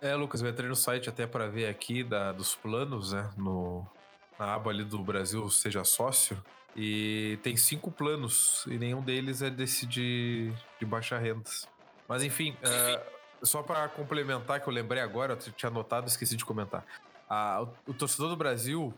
[0.00, 3.28] É, Lucas, eu entrei no site até para ver aqui da, dos planos, né?
[3.36, 3.84] No,
[4.38, 6.40] na aba ali do Brasil Seja Sócio.
[6.76, 11.48] E tem cinco planos e nenhum deles é desse de, de baixa renda.
[12.06, 16.44] Mas enfim, uh, só para complementar que eu lembrei agora, eu tinha anotado, esqueci de
[16.44, 16.84] comentar.
[17.86, 18.92] O, o, torcedor do Brasil,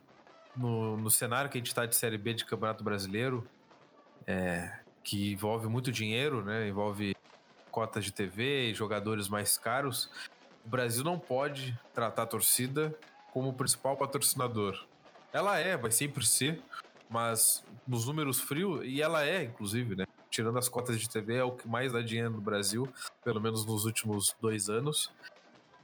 [0.57, 3.47] no, no cenário que a gente está de Série B de Campeonato Brasileiro,
[4.27, 6.69] é, que envolve muito dinheiro, né?
[6.69, 7.17] Envolve
[7.71, 10.11] cotas de TV e jogadores mais caros.
[10.67, 12.95] O Brasil não pode tratar a torcida
[13.33, 14.85] como o principal patrocinador.
[15.33, 16.61] Ela é, vai sempre ser,
[17.09, 20.05] mas nos números frios, e ela é, inclusive, né?
[20.31, 22.89] Tirando as cotas de TV, é o que mais dá dinheiro no Brasil,
[23.25, 25.07] pelo menos nos últimos dois anos.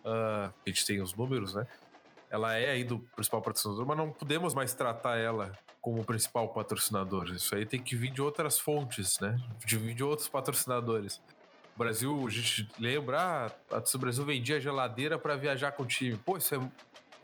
[0.05, 1.67] Uh, a gente tem os números, né?
[2.31, 7.31] Ela é aí do principal patrocinador, mas não podemos mais tratar ela como principal patrocinador.
[7.31, 9.39] Isso aí tem que vir de outras fontes, né?
[9.65, 11.21] De vir de outros patrocinadores.
[11.75, 16.17] O Brasil, a gente lembra, ah, o Brasil vendia geladeira para viajar com o time.
[16.17, 16.59] Pô, isso é.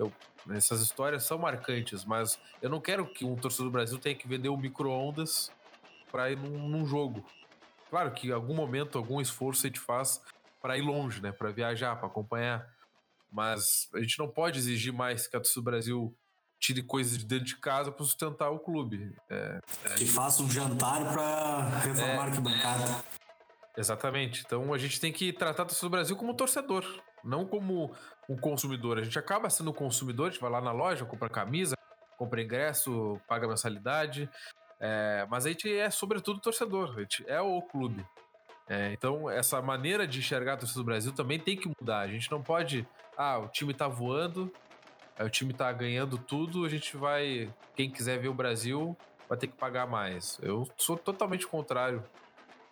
[0.01, 0.13] Eu
[0.49, 4.27] essas histórias são marcantes, mas eu não quero que um torcedor do Brasil tenha que
[4.27, 5.51] vender um micro-ondas
[6.11, 7.25] para ir num, num, jogo.
[7.91, 10.21] Claro que em algum momento, algum esforço a gente faz
[10.61, 11.33] para ir longe, né?
[11.33, 12.67] Para viajar, para acompanhar.
[13.31, 16.17] Mas a gente não pode exigir mais que a torcida do Brasil
[16.59, 19.15] tire coisas de dentro de casa para sustentar o clube.
[19.29, 19.95] É, é...
[19.95, 22.17] Que faça um jantar para reformar é...
[22.17, 23.05] a arquibancada.
[23.77, 24.43] Exatamente.
[24.45, 26.85] Então a gente tem que tratar a torcida do Brasil como torcedor,
[27.25, 27.95] não como
[28.29, 28.99] um consumidor.
[28.99, 31.77] A gente acaba sendo consumidor, a gente vai lá na loja, compra camisa,
[32.16, 34.29] compra ingresso, paga mensalidade,
[34.81, 38.05] é, mas a gente é sobretudo torcedor, a gente é o clube.
[38.68, 42.01] É, então, essa maneira de enxergar a torcida do Brasil também tem que mudar.
[42.01, 42.87] A gente não pode.
[43.16, 44.51] Ah, o time tá voando,
[45.18, 47.53] o time tá ganhando tudo, a gente vai.
[47.75, 48.97] Quem quiser ver o Brasil
[49.29, 50.39] vai ter que pagar mais.
[50.41, 52.03] Eu sou totalmente contrário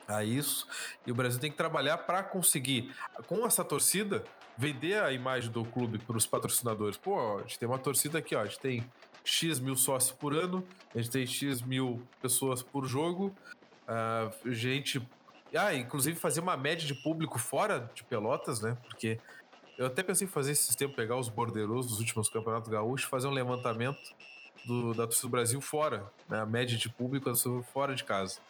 [0.08, 0.66] a isso.
[1.06, 2.94] E o Brasil tem que trabalhar para conseguir,
[3.26, 4.24] com essa torcida,
[4.56, 6.96] vender a imagem do clube para os patrocinadores.
[6.96, 8.90] Pô, a gente tem uma torcida aqui, ó, a gente tem
[9.22, 13.34] X mil sócios por ano, a gente tem X mil pessoas por jogo,
[13.86, 15.06] uh, gente.
[15.54, 18.76] Ah, inclusive fazer uma média de público fora de Pelotas, né?
[18.86, 19.18] Porque
[19.78, 23.28] eu até pensei em fazer esse sistema, pegar os bordeiros dos últimos campeonatos gaúchos, fazer
[23.28, 24.14] um levantamento
[24.66, 26.40] do, da torcida do Brasil fora, né?
[26.40, 27.32] a média de público
[27.72, 28.40] fora de casa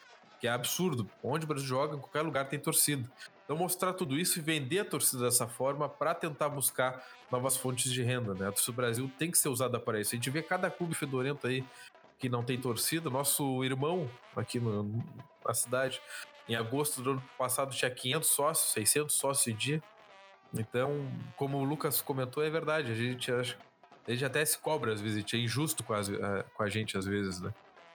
[0.41, 1.09] que é absurdo.
[1.23, 3.09] Onde o Brasil joga, em qualquer lugar tem torcida.
[3.45, 7.91] Então mostrar tudo isso e vender a torcida dessa forma para tentar buscar novas fontes
[7.91, 8.49] de renda, né?
[8.49, 10.15] A torcida do Brasil tem que ser usada para isso.
[10.15, 11.65] A gente vê cada clube fedorento aí
[12.19, 13.09] que não tem torcida.
[13.09, 15.03] Nosso irmão aqui no,
[15.47, 16.01] na cidade,
[16.47, 19.83] em agosto do ano passado, tinha 500 sócios, 600 sócios em dia.
[20.53, 22.93] Então, como o Lucas comentou, é verdade.
[22.93, 23.57] A gente acha,
[24.07, 26.97] a gente até se cobra às vezes, é injusto com, as, eh, com a gente
[26.97, 27.53] às vezes, né?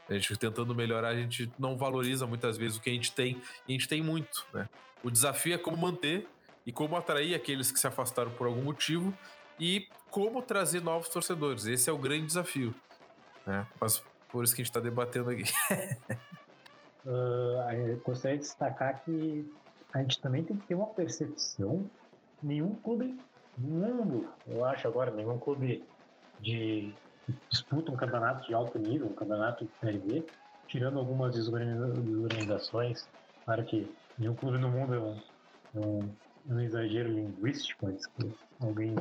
[0.10, 3.42] A gente tentando melhorar, a gente não valoriza muitas vezes o que a gente tem,
[3.68, 4.68] e a gente tem muito, né?
[5.04, 6.28] O desafio é como manter
[6.66, 9.14] e como atrair aqueles que se afastaram por algum motivo
[9.60, 11.66] e como trazer novos torcedores.
[11.66, 12.74] Esse é o grande desafio,
[13.46, 13.66] né?
[13.80, 15.44] Mas por isso que a gente está debatendo aqui.
[17.06, 19.50] uh, gostaria de destacar que
[19.94, 21.90] a gente também tem que ter uma percepção.
[22.42, 23.18] Nenhum clube
[23.58, 25.84] no mundo, eu acho agora, nenhum clube
[26.42, 26.94] de
[27.50, 30.26] disputa um campeonato de alto nível, um campeonato de Série B,
[30.68, 33.08] tirando algumas desorganizações.
[33.46, 35.22] Claro que nenhum clube no mundo é um,
[35.76, 38.96] é um, é exagero linguístico, antes que alguém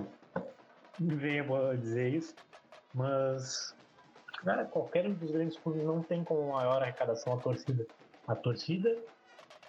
[0.99, 1.45] venha
[1.77, 2.35] dizer isso,
[2.95, 3.75] mas
[4.45, 7.87] cara, qualquer um dos grandes clubes não tem como maior arrecadação a torcida.
[8.27, 8.97] A torcida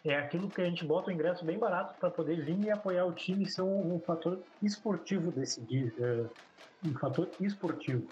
[0.03, 3.05] é aquilo que a gente bota o ingresso bem barato para poder vir e apoiar
[3.05, 6.29] o time e ser um, um fator esportivo desse uh,
[6.85, 8.07] um fator esportivo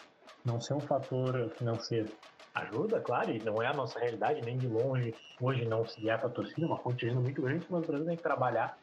[0.46, 2.10] não ser um fator financeiro.
[2.54, 5.16] Ajuda, claro, e não é a nossa realidade, nem de longe.
[5.40, 7.88] Hoje não se guiar para a torcida, é uma fonte de muito grande, mas o
[7.88, 8.78] Brasil tem que trabalhar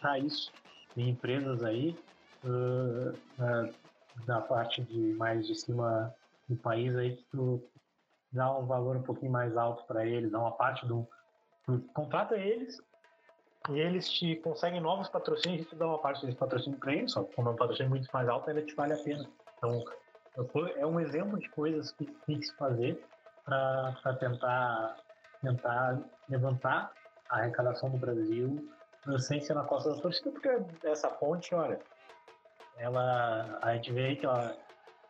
[0.00, 0.52] para isso.
[0.94, 1.98] Tem empresas aí
[2.44, 3.74] uh, uh,
[4.26, 6.14] da parte de mais de cima
[6.48, 7.62] do país aí que tu
[8.32, 11.06] dá um valor um pouquinho mais alto para eles, dá uma parte do,
[11.66, 12.80] do contrata eles
[13.68, 17.12] e eles te conseguem novos patrocínios e tu dá uma parte desse patrocínio para eles,
[17.12, 19.28] só que como é um patrocínio muito mais alto, ainda te vale a pena.
[19.58, 19.84] Então,
[20.76, 23.02] é um exemplo de coisas que tem que se fazer
[23.44, 24.96] para tentar,
[25.42, 26.92] tentar levantar
[27.28, 28.68] a arrecadação do Brasil
[29.18, 30.48] sem ser na costa da torcida, porque
[30.86, 31.80] essa ponte, olha,
[32.76, 34.56] ela, a gente vê que ela,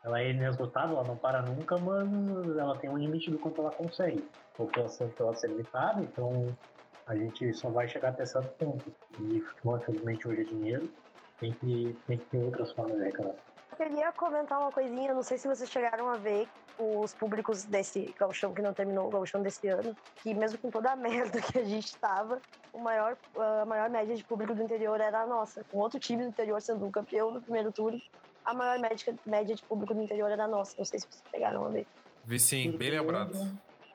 [0.04, 3.70] ela é inesgotável, ela não para nunca, mas ela tem um limite do quanto ela
[3.70, 4.26] consegue.
[4.54, 6.56] Porque ela pode ser limitada, então
[7.06, 8.92] a gente só vai chegar até certo ponto.
[9.20, 10.90] E futebol, infelizmente, hoje é dinheiro,
[11.38, 13.49] tem que, tem que ter outras formas de arrecadação
[13.80, 16.46] queria comentar uma coisinha, não sei se vocês chegaram a ver
[16.78, 20.92] os públicos desse gauchão que não terminou, o gauchão desse ano, que mesmo com toda
[20.92, 22.40] a merda que a gente tava,
[22.74, 25.64] o maior, a maior média de público do interior era a nossa.
[25.64, 28.00] Com outro time do interior sendo o campeão no primeiro turno,
[28.44, 30.74] a maior média, média de público do interior era a nossa.
[30.76, 31.86] Não sei se vocês chegaram a ver.
[32.24, 33.32] Vi sim, bem lembrado.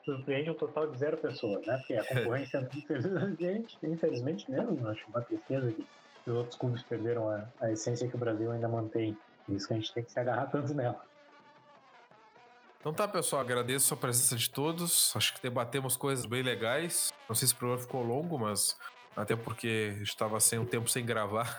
[0.04, 1.76] Surpreende um total de zero pessoas, né?
[1.78, 5.86] Porque a concorrência, infelizmente, infelizmente mesmo, acho uma tristeza que
[6.30, 9.16] os outros clubes perderam a, a essência que o Brasil ainda mantém
[9.46, 11.00] por isso que a gente tem que se agarrar tanto nela.
[12.80, 15.12] Então tá, pessoal, agradeço a presença de todos.
[15.16, 17.12] Acho que debatemos coisas bem legais.
[17.28, 18.76] Não sei se o programa ficou longo, mas
[19.16, 21.58] até porque estava sem um tempo sem gravar,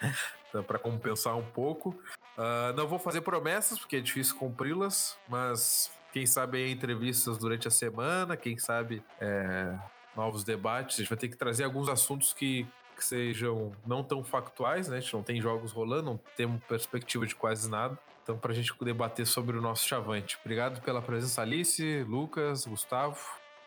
[0.66, 1.90] para compensar um pouco.
[2.36, 7.70] Uh, não vou fazer promessas, porque é difícil cumpri-las, mas quem sabe entrevistas durante a
[7.70, 9.74] semana, quem sabe é,
[10.16, 10.96] novos debates.
[10.96, 12.66] A gente vai ter que trazer alguns assuntos que
[12.98, 14.96] que sejam não tão factuais, né?
[14.96, 17.96] A gente não tem jogos rolando, não temos perspectiva de quase nada.
[18.22, 20.36] Então, para a gente debater sobre o nosso chavante.
[20.44, 23.18] Obrigado pela presença, Alice, Lucas, Gustavo.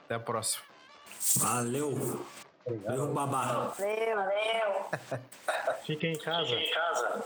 [0.06, 0.66] Até a próxima.
[1.38, 2.26] Valeu.
[2.66, 2.98] Obrigado.
[2.98, 3.74] Valeu, babá.
[3.78, 5.22] Valeu, valeu.
[5.86, 6.50] Fiquem em casa.
[6.50, 7.24] Fiquem em casa.